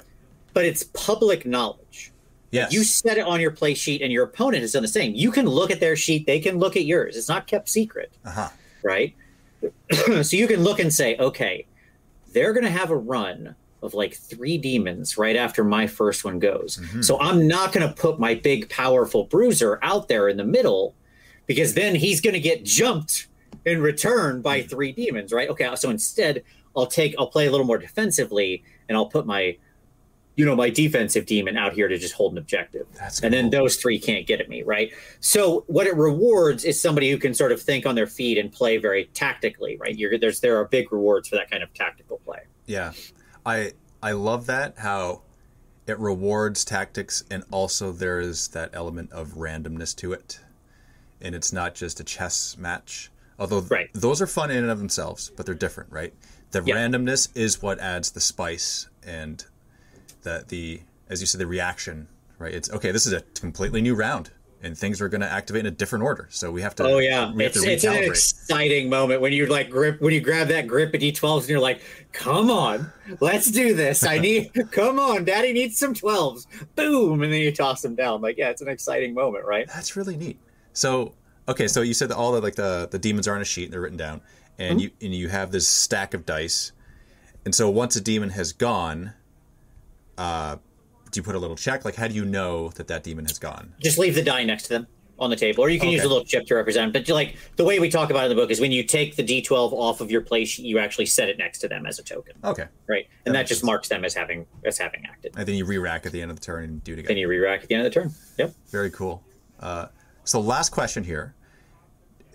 [0.54, 2.12] But it's public knowledge.
[2.52, 2.72] Yes.
[2.72, 5.14] You set it on your play sheet and your opponent has done the same.
[5.14, 7.16] You can look at their sheet, they can look at yours.
[7.16, 8.12] It's not kept secret.
[8.24, 8.48] Uh-huh.
[8.82, 9.14] Right?
[10.22, 11.66] so you can look and say, okay,
[12.32, 16.38] they're going to have a run of like three demons right after my first one
[16.38, 16.78] goes.
[16.78, 17.02] Mm-hmm.
[17.02, 20.94] So I'm not going to put my big, powerful bruiser out there in the middle
[21.46, 23.28] because then he's going to get jumped
[23.64, 24.68] in return by mm-hmm.
[24.68, 25.48] three demons, right?
[25.48, 26.42] Okay, so instead,
[26.76, 29.56] I'll take, I'll play a little more defensively and I'll put my
[30.40, 32.86] you know, my defensive demon out here to just hold an objective.
[32.94, 34.90] That's and then those three can't get at me, right?
[35.20, 38.50] So what it rewards is somebody who can sort of think on their feet and
[38.50, 39.94] play very tactically, right?
[39.94, 42.38] You're, there's there are big rewards for that kind of tactical play.
[42.64, 42.92] Yeah,
[43.44, 43.72] I
[44.02, 45.20] I love that how
[45.86, 50.40] it rewards tactics and also there is that element of randomness to it,
[51.20, 53.10] and it's not just a chess match.
[53.38, 53.90] Although right.
[53.92, 56.14] those are fun in and of themselves, but they're different, right?
[56.52, 56.76] The yeah.
[56.76, 59.44] randomness is what adds the spice and
[60.22, 62.08] the the as you said the reaction
[62.38, 62.54] right?
[62.54, 64.30] It's okay this is a completely new round
[64.62, 66.26] and things are going to activate in a different order.
[66.30, 67.32] So we have to oh yeah.
[67.36, 71.00] it's, it's an exciting moment when you like grip when you grab that grip at
[71.00, 74.04] d12s and you're like come on let's do this.
[74.04, 78.20] I need come on daddy needs some 12s boom and then you toss them down.
[78.20, 79.66] Like yeah it's an exciting moment right?
[79.68, 80.38] That's really neat.
[80.72, 81.14] So
[81.48, 83.64] okay so you said that all the like the the demons are on a sheet
[83.64, 84.20] and they're written down
[84.58, 84.84] and mm-hmm.
[84.84, 86.72] you and you have this stack of dice.
[87.44, 89.14] And so once a demon has gone
[90.20, 90.56] uh,
[91.10, 91.86] do you put a little check?
[91.86, 93.72] Like, how do you know that that demon has gone?
[93.80, 94.86] Just leave the die next to them
[95.18, 95.94] on the table, or you can okay.
[95.94, 96.92] use a little chip to represent.
[96.92, 99.16] But like the way we talk about it in the book is when you take
[99.16, 102.02] the D12 off of your place, you actually set it next to them as a
[102.02, 102.34] token.
[102.44, 102.66] Okay.
[102.86, 103.66] Right, and that, that just sense.
[103.66, 105.32] marks them as having as having acted.
[105.38, 107.08] And then you re-rack at the end of the turn and do it again.
[107.08, 108.12] Then you re-rack at the end of the turn.
[108.38, 108.54] Yep.
[108.70, 109.24] Very cool.
[109.58, 109.86] Uh,
[110.24, 111.34] so last question here.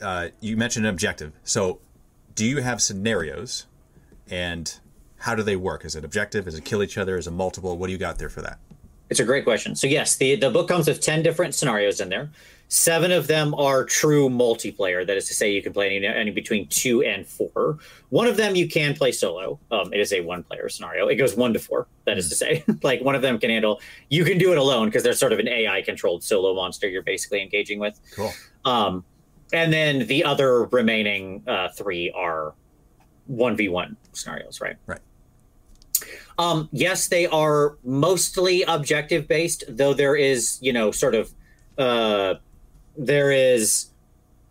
[0.02, 1.34] Uh, you mentioned an objective.
[1.44, 1.80] So,
[2.34, 3.68] do you have scenarios,
[4.30, 4.80] and
[5.26, 5.86] how do they work?
[5.86, 6.48] Is it objective?
[6.48, 7.18] Is it kill each other?
[7.18, 7.80] Is it multiple?
[7.80, 8.60] What do you got there for that?
[9.10, 9.76] It's a great question.
[9.76, 12.30] So yes, the the book comes with ten different scenarios in there.
[12.68, 15.06] Seven of them are true multiplayer.
[15.06, 17.80] That is to say, you can play any, any between two and four.
[18.10, 19.60] One of them you can play solo.
[19.72, 21.08] Um, it is a one player scenario.
[21.08, 21.88] It goes one to four.
[22.06, 23.82] That is to say, like one of them can handle.
[24.10, 27.02] You can do it alone because there's sort of an AI controlled solo monster you're
[27.02, 28.00] basically engaging with.
[28.16, 28.32] Cool.
[28.64, 29.04] Um,
[29.54, 32.54] and then the other remaining uh, three are
[33.26, 34.62] one v one scenarios.
[34.62, 34.76] Right.
[34.86, 35.02] Right.
[36.38, 41.34] Um, yes, they are mostly objective based, though there is, you know, sort of,
[41.78, 42.36] uh,
[42.98, 43.88] there is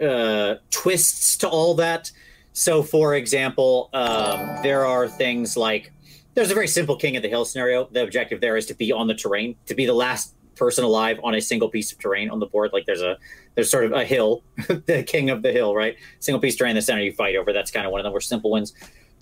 [0.00, 2.10] uh, twists to all that.
[2.52, 5.92] So, for example, um, there are things like
[6.34, 7.88] there's a very simple King of the Hill scenario.
[7.90, 11.18] The objective there is to be on the terrain, to be the last person alive
[11.24, 12.70] on a single piece of terrain on the board.
[12.72, 13.18] Like there's a
[13.54, 15.96] there's sort of a hill, the king of the hill, right?
[16.20, 17.52] Single piece terrain in the center you fight over.
[17.52, 18.72] That's kind of one of the more simple ones.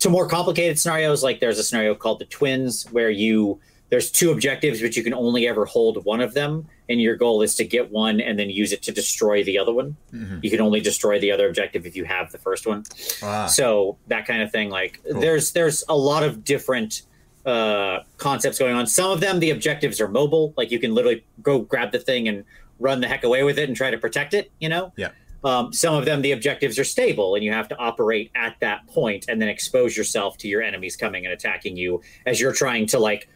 [0.03, 4.31] To more complicated scenarios, like there's a scenario called the twins where you there's two
[4.31, 7.63] objectives, but you can only ever hold one of them, and your goal is to
[7.63, 9.95] get one and then use it to destroy the other one.
[10.13, 10.39] Mm-hmm.
[10.41, 12.83] You can only destroy the other objective if you have the first one.
[13.21, 13.45] Ah.
[13.45, 14.69] So that kind of thing.
[14.69, 15.21] Like cool.
[15.21, 17.03] there's there's a lot of different
[17.45, 18.87] uh, concepts going on.
[18.87, 22.27] Some of them the objectives are mobile, like you can literally go grab the thing
[22.27, 22.43] and
[22.77, 24.51] run the heck away with it and try to protect it.
[24.59, 24.91] You know.
[24.97, 25.11] Yeah.
[25.43, 28.87] Um, some of them the objectives are stable and you have to operate at that
[28.87, 32.85] point and then expose yourself to your enemies coming and attacking you as you're trying
[32.87, 33.27] to like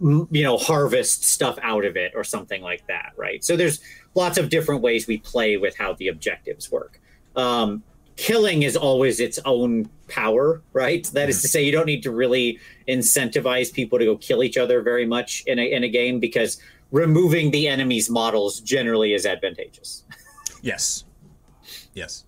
[0.00, 3.42] you know harvest stuff out of it or something like that right?
[3.42, 3.80] So there's
[4.14, 7.00] lots of different ways we play with how the objectives work.
[7.34, 7.82] Um,
[8.16, 11.06] killing is always its own power right?
[11.14, 12.58] That is to say you don't need to really
[12.88, 16.60] incentivize people to go kill each other very much in a, in a game because
[16.90, 20.04] removing the enemy's models generally is advantageous.
[20.60, 21.03] Yes
[21.94, 22.24] yes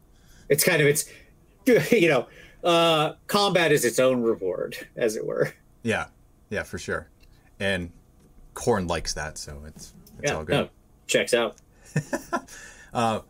[0.49, 1.11] it's kind of it's
[1.93, 2.27] you know
[2.65, 6.07] uh combat is its own reward as it were yeah
[6.51, 7.09] yeah for sure
[7.61, 7.91] and
[8.57, 10.53] Khorne likes that, so it's it's yeah, all good.
[10.53, 10.69] No,
[11.07, 11.57] checks out.
[12.95, 13.21] uh,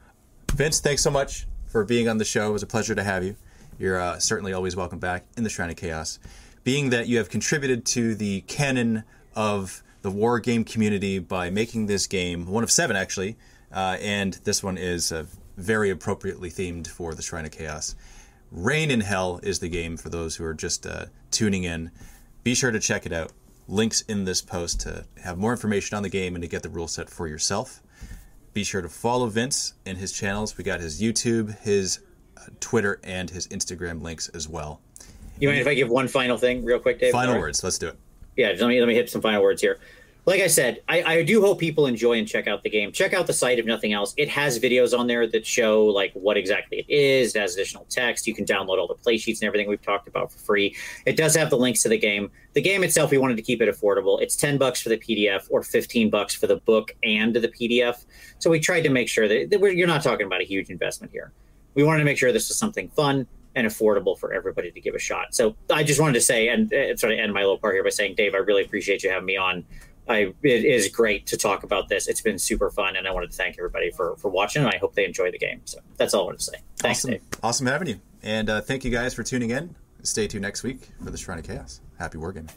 [0.53, 2.49] Vince, thanks so much for being on the show.
[2.49, 3.37] It was a pleasure to have you.
[3.79, 6.19] You're uh, certainly always welcome back in the Shrine of Chaos.
[6.65, 9.05] Being that you have contributed to the canon
[9.35, 13.37] of the war game community by making this game one of seven actually,
[13.73, 15.27] uh, and this one is uh,
[15.57, 17.95] very appropriately themed for the Shrine of Chaos.
[18.51, 21.91] Reign in Hell is the game for those who are just uh, tuning in.
[22.45, 23.33] Be sure to check it out
[23.69, 26.69] links in this post to have more information on the game and to get the
[26.69, 27.83] rule set for yourself.
[28.53, 30.57] Be sure to follow Vince and his channels.
[30.57, 32.01] We got his YouTube, his
[32.37, 34.81] uh, Twitter, and his Instagram links as well.
[35.39, 37.13] You mind if I give one final thing, real quick, Dave?
[37.13, 37.63] Final words.
[37.63, 37.99] Let's do it.
[38.37, 39.79] Yeah, let me let me hit some final words here
[40.27, 42.91] like I said, I, I, do hope people enjoy and check out the game.
[42.91, 44.12] Check out the site if nothing else.
[44.16, 47.37] It has videos on there that show like what exactly it is.
[47.37, 48.27] It has additional text.
[48.27, 50.74] You can download all the play sheets and everything we've talked about for free.
[51.07, 52.33] It does have the links to the game.
[52.55, 54.20] The game itself, we wanted to keep it affordable.
[54.20, 58.05] It's ten bucks for the PDF or fifteen bucks for the book and the PDF.
[58.41, 61.12] So we tried to make sure that, that you're not talking about a huge investment
[61.12, 61.33] here.
[61.74, 64.95] We wanted to make sure this was something fun and affordable for everybody to give
[64.95, 65.35] a shot.
[65.35, 67.83] So I just wanted to say and uh, sort of end my little part here
[67.83, 69.64] by saying, Dave, I really appreciate you having me on.
[70.09, 72.07] I it is great to talk about this.
[72.07, 74.65] It's been super fun, and I wanted to thank everybody for for watching.
[74.65, 75.61] And I hope they enjoy the game.
[75.65, 76.59] So that's all I wanted to say.
[76.79, 77.11] Thanks, awesome.
[77.11, 77.23] Dave.
[77.43, 79.75] Awesome having you, and uh, thank you guys for tuning in.
[80.03, 81.81] Stay tuned next week for the Shrine of Chaos.
[81.99, 82.51] Happy wargaming.